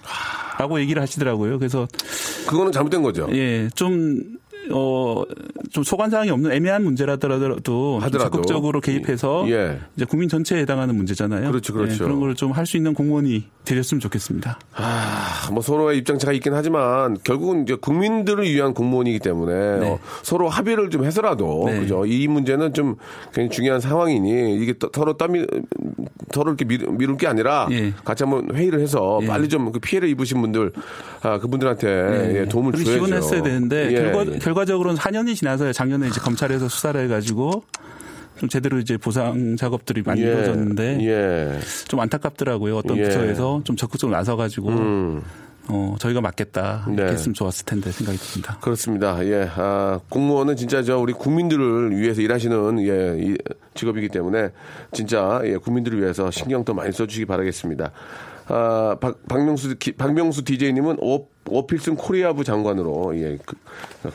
라고 0.58 0.80
얘기를 0.80 1.00
하시더라고요. 1.00 1.58
그래서 1.60 1.86
그거는 2.48 2.72
잘못된 2.72 3.02
거죠. 3.02 3.28
예, 3.32 3.68
좀, 3.76 4.38
어, 4.70 5.22
좀 5.70 5.82
소관 5.82 6.10
사항이 6.10 6.30
없는 6.30 6.52
애매한 6.52 6.84
문제라더라도 6.84 7.60
좀 7.60 8.00
하더라도. 8.02 8.30
적극적으로 8.30 8.80
개입해서 8.80 9.46
예. 9.50 9.78
이제 9.96 10.04
국민 10.04 10.28
전체에 10.28 10.60
해당하는 10.60 10.94
문제잖아요. 10.96 11.48
그렇죠, 11.50 11.72
그렇죠. 11.72 11.94
예, 11.94 11.98
그런 11.98 12.20
걸 12.20 12.34
좀 12.34 12.52
할 12.52 12.66
수 12.66 12.76
있는 12.76 12.92
공무원이 12.94 13.44
되셨으면 13.64 14.00
좋겠습니다. 14.00 14.58
아, 14.74 15.48
뭐 15.52 15.62
서로의 15.62 15.98
입장 15.98 16.18
차가 16.18 16.32
있긴 16.32 16.52
하지만 16.54 17.16
결국은 17.24 17.62
이제 17.62 17.76
국민들을 17.76 18.44
위한 18.44 18.74
공무원이기 18.74 19.18
때문에 19.20 19.78
네. 19.80 19.88
어, 19.90 19.98
서로 20.22 20.48
합의를 20.48 20.90
좀 20.90 21.04
해서라도 21.04 21.64
네. 21.66 21.80
그죠 21.80 22.04
이 22.06 22.26
문제는 22.28 22.74
좀 22.74 22.96
굉장히 23.32 23.50
중요한 23.50 23.80
상황이니 23.80 24.56
이게 24.62 24.72
또- 24.74 24.90
서로 24.94 25.16
떠미 25.16 25.46
서로 26.32 26.50
이렇게 26.54 26.64
미룰 26.64 27.16
게 27.16 27.26
아니라 27.26 27.68
예. 27.70 27.92
같이 28.04 28.22
한번 28.24 28.54
회의를 28.54 28.80
해서 28.80 29.18
예. 29.22 29.26
빨리 29.26 29.48
좀 29.48 29.68
그 29.72 29.78
피해를 29.80 30.08
입으신 30.10 30.40
분들 30.40 30.72
아, 31.22 31.38
그분들한테 31.38 32.40
예, 32.40 32.44
도움을 32.46 32.72
줘야죠. 32.72 32.90
지원했어야 32.92 33.42
되는데 33.42 33.88
예, 33.92 33.94
결과, 34.12 34.26
예. 34.34 34.38
결과적으로는 34.48 34.98
4년이 34.98 35.36
지나서 35.36 35.72
작년에 35.72 36.08
이제 36.08 36.20
검찰에서 36.20 36.68
수사를 36.68 36.98
해가지고 37.02 37.64
좀 38.38 38.48
제대로 38.48 38.78
이제 38.78 38.96
보상 38.96 39.56
작업들이 39.56 40.02
많이 40.02 40.22
예, 40.22 40.26
이루어졌는데 40.26 41.04
예. 41.04 41.60
좀 41.88 42.00
안타깝더라고요. 42.00 42.78
어떤 42.78 42.96
예. 42.96 43.02
부처에서 43.02 43.62
좀 43.64 43.76
적극적으로 43.76 44.16
나서가지고 44.16 44.68
음. 44.70 45.22
어, 45.70 45.96
저희가 45.98 46.22
맞겠다 46.22 46.86
이렇게 46.86 47.04
네. 47.04 47.12
했으면 47.12 47.34
좋았을 47.34 47.66
텐데 47.66 47.90
생각이 47.90 48.16
듭니다. 48.16 48.56
그렇습니다. 48.60 49.22
예, 49.26 49.50
아, 49.54 50.00
공무원은 50.08 50.56
진짜 50.56 50.82
저 50.82 50.96
우리 50.96 51.12
국민들을 51.12 51.98
위해서 51.98 52.22
일하시는 52.22 52.86
예, 52.86 53.18
이 53.20 53.36
직업이기 53.74 54.08
때문에 54.08 54.50
진짜 54.92 55.42
예, 55.44 55.56
국민들을 55.56 56.00
위해서 56.00 56.30
신경 56.30 56.64
더 56.64 56.72
많이 56.72 56.90
써주시기 56.92 57.26
바라겠습니다. 57.26 57.90
아, 58.48 58.96
박, 59.00 59.18
박명수 59.28 59.76
기- 59.78 59.92
박명수 59.92 60.42
DJ님은 60.44 60.98
오, 61.00 61.28
오필슨 61.48 61.96
코리아부 61.96 62.44
장관으로 62.44 63.16
예, 63.18 63.38
그, 63.44 63.56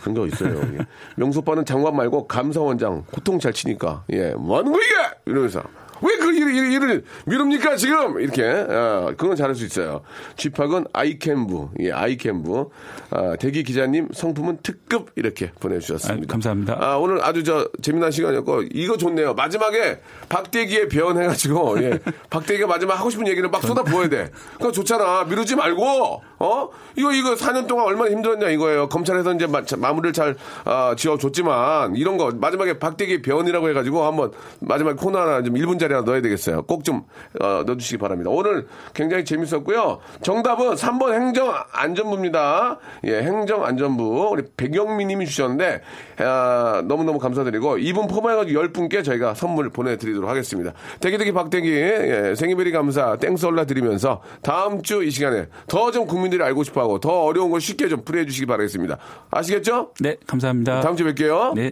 그런 0.02 0.16
거 0.16 0.28
있어요. 0.28 0.60
예. 0.74 0.80
명수 1.16 1.40
오빠는 1.40 1.66
장관 1.66 1.96
말고 1.96 2.28
감사원장 2.28 3.06
고통 3.12 3.40
잘 3.40 3.54
치니까 3.54 4.04
예, 4.12 4.32
뭐 4.32 4.58
하는 4.60 4.72
거 4.72 4.80
이게 4.80 4.94
이러면서. 5.28 5.64
왜 6.02 6.18
그 6.24 6.34
일을, 6.34 6.56
일을, 6.56 6.72
일을 6.72 7.04
미룹니까, 7.26 7.76
지금? 7.76 8.20
이렇게, 8.20 8.44
어, 8.44 9.14
그건 9.18 9.36
잘할 9.36 9.56
수 9.56 9.66
있어요. 9.66 10.02
쥐팍은 10.38 10.86
아이캔부, 10.94 11.72
예, 11.82 11.92
아이캔부. 11.92 12.72
아, 13.10 13.36
대기 13.40 13.64
기자님 13.64 14.08
성품은 14.14 14.60
특급, 14.64 15.12
이렇게 15.16 15.52
보내주셨습니다. 15.60 16.26
아, 16.26 16.32
감사합니다. 16.32 16.78
아, 16.80 16.98
오늘 16.98 17.24
아주 17.24 17.44
저, 17.44 17.70
재미난 17.82 18.12
시간이었고, 18.12 18.64
이거 18.72 18.96
좋네요. 18.98 19.34
마지막에 19.34 20.00
박대기의 20.30 20.88
변 20.90 21.22
해가지고, 21.22 21.84
예, 21.84 22.00
박대기가 22.30 22.68
마지막 22.68 23.00
하고 23.00 23.10
싶은 23.10 23.28
얘기를 23.28 23.50
막 23.50 23.62
쏟아 23.62 23.84
부어야 23.84 24.08
돼. 24.10 24.32
그거 24.54 24.72
좋잖아. 24.72 25.26
미루지 25.26 25.56
말고, 25.56 26.22
어? 26.44 26.70
이거, 26.98 27.14
이거 27.14 27.36
4년 27.36 27.68
동안 27.68 27.86
얼마나 27.86 28.12
힘들었냐, 28.12 28.50
이거예요. 28.50 28.90
검찰에서 28.90 29.34
이제 29.34 29.48
마, 29.48 29.62
무리를 29.94 30.12
잘, 30.12 30.36
아, 30.66 30.94
지어줬지만, 30.98 31.96
이런 31.96 32.18
거, 32.18 32.32
마지막에 32.36 32.80
박대기의 32.80 33.22
변이라고 33.22 33.70
해가지고, 33.70 34.04
한번, 34.04 34.32
마지막 34.60 34.98
코너 34.98 35.20
하나 35.22 35.42
좀 35.42 35.54
1분짜리 35.56 35.92
하나 35.92 36.02
넣어야 36.02 36.22
되겠어요. 36.22 36.64
꼭 36.64 36.84
좀, 36.84 37.04
어, 37.40 37.64
넣어주시기 37.66 37.98
바랍니다. 37.98 38.30
오늘 38.30 38.68
굉장히 38.94 39.24
재밌었고요. 39.24 40.00
정답은 40.22 40.76
3번 40.76 41.14
행정안전부입니다. 41.14 42.78
예, 43.06 43.22
행정안전부. 43.22 44.30
우리 44.32 44.44
백영미 44.58 45.06
님이 45.06 45.26
주셨는데, 45.26 45.82
아, 46.20 46.84
너무너무 46.86 47.20
감사드리고, 47.20 47.78
이분 47.78 48.08
포함해가지고 48.08 48.62
10분께 48.64 49.04
저희가 49.06 49.34
선물 49.34 49.70
보내드리도록 49.70 50.30
하겠습니다. 50.30 50.74
대기대기 51.00 51.32
박대기, 51.32 51.72
예, 51.72 52.34
생일베리 52.36 52.72
감사, 52.74 53.16
땡솔라 53.16 53.64
드리면서, 53.66 54.22
다음 54.42 54.82
주 54.82 55.04
이 55.04 55.10
시간에 55.12 55.48
더 55.68 55.92
좀 55.94 56.08
국민 56.08 56.33
들이 56.34 56.44
알고 56.44 56.64
싶어 56.64 56.82
하고, 56.82 57.00
더 57.00 57.24
어려운 57.24 57.52
걸 57.52 57.62
쉽게 57.62 57.88
좀 57.88 58.04
풀이해 58.04 58.26
주시기 58.26 58.46
바라겠습니다. 58.46 58.98
아시겠죠? 59.32 59.94
네, 60.00 60.18
감사합니다. 60.28 60.82
다음 60.82 60.96
주에 60.96 61.14
뵐게요. 61.14 61.54
네. 61.54 61.72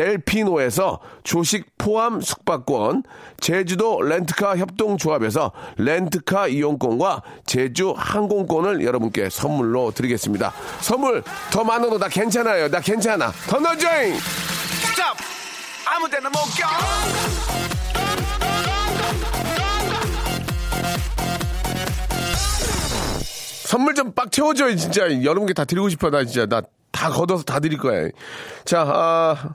델피노에서 0.00 0.98
조식 1.24 1.76
포함 1.76 2.22
숙박권, 2.22 3.02
제주도 3.38 4.00
렌트카 4.00 4.56
협동조합에서 4.56 5.52
렌트카 5.76 6.48
이용권과 6.48 7.22
제주 7.44 7.92
항공권을 7.94 8.82
여러분께 8.82 9.28
선물로 9.28 9.90
드리겠습니다. 9.90 10.54
선물 10.80 11.22
더 11.52 11.64
많은 11.64 11.90
거나 11.90 12.08
괜찮아요. 12.08 12.70
나 12.70 12.80
괜찮아. 12.80 13.30
더 13.46 13.60
넣어줘잉! 13.60 14.16
Stop! 14.16 15.16
아무 15.86 16.08
데나 16.08 16.30
못 16.30 16.38
껴! 16.56 16.66
선물 23.66 23.94
좀 23.94 24.12
빡 24.14 24.32
채워줘요, 24.32 24.74
진짜. 24.76 25.02
여러분께 25.22 25.52
다 25.52 25.64
드리고 25.64 25.88
싶어, 25.90 26.10
나 26.10 26.24
진짜. 26.24 26.46
나 26.46 26.62
다 26.92 27.08
걷어서 27.08 27.44
다 27.44 27.60
드릴 27.60 27.78
거야. 27.78 28.08
자, 28.64 28.82
아, 28.82 29.54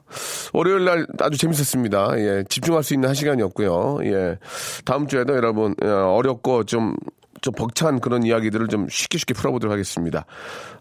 월요일 0.54 0.86
날 0.86 1.06
아주 1.20 1.38
재밌었습니다. 1.38 2.18
예, 2.18 2.44
집중할 2.50 2.84
수 2.84 2.94
있는 2.94 3.10
한 3.10 3.16
시간이었고요. 3.16 4.00
예, 4.04 4.38
다음 4.86 5.08
주에도 5.08 5.36
여러분, 5.36 5.76
예, 5.84 5.88
어렵고 5.88 6.64
좀, 6.64 6.96
좀 7.42 7.54
벅찬 7.54 8.00
그런 8.00 8.24
이야기들을 8.24 8.68
좀 8.70 8.88
쉽게 8.90 9.18
쉽게 9.20 9.34
풀어보도록 9.36 9.72
하겠습니다. 9.72 10.26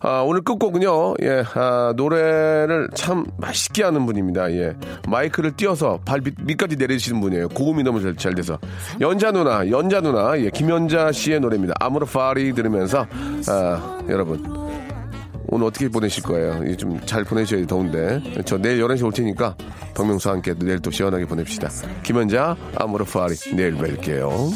아, 0.01 0.21
오늘 0.21 0.43
끝곡은요, 0.43 1.15
예, 1.23 1.45
아, 1.55 1.93
노래를 1.97 2.89
참 2.95 3.27
맛있게 3.37 3.83
하는 3.83 4.07
분입니다. 4.07 4.51
예, 4.53 4.75
마이크를 5.09 5.57
띄어서 5.57 6.01
발 6.05 6.21
밑, 6.21 6.35
밑까지 6.41 6.77
내리시는 6.77 7.21
분이에요. 7.21 7.49
고음이 7.51 7.83
너무 7.83 8.01
잘, 8.01 8.17
잘 8.17 8.35
돼서. 8.35 8.59
연자 9.01 9.33
누나, 9.33 9.69
연자 9.69 10.01
누나, 10.01 10.39
예, 10.39 10.49
김연자 10.51 11.13
씨의 11.13 11.41
노래입니다. 11.41 11.75
아무르 11.81 12.07
파리 12.07 12.55
들으면서, 12.55 13.07
아, 13.49 13.99
여러분. 14.09 14.64
오늘 15.55 15.69
어떻게 15.69 15.89
보내실 15.89 16.25
거예요? 16.25 16.77
좀 16.77 16.99
잘 17.07 17.23
보내셔야 17.23 17.65
더운데. 17.67 18.21
저 18.45 18.59
내일 18.59 18.83
11시 18.83 19.05
올 19.05 19.13
테니까 19.13 19.55
박명수와 19.95 20.35
함께 20.35 20.53
내일 20.59 20.81
또 20.81 20.91
시원하게 20.91 21.27
보냅시다. 21.27 21.69
김연자, 22.03 22.57
아무르 22.75 23.05
파리. 23.05 23.37
내일 23.55 23.77
뵐게요. 23.77 24.51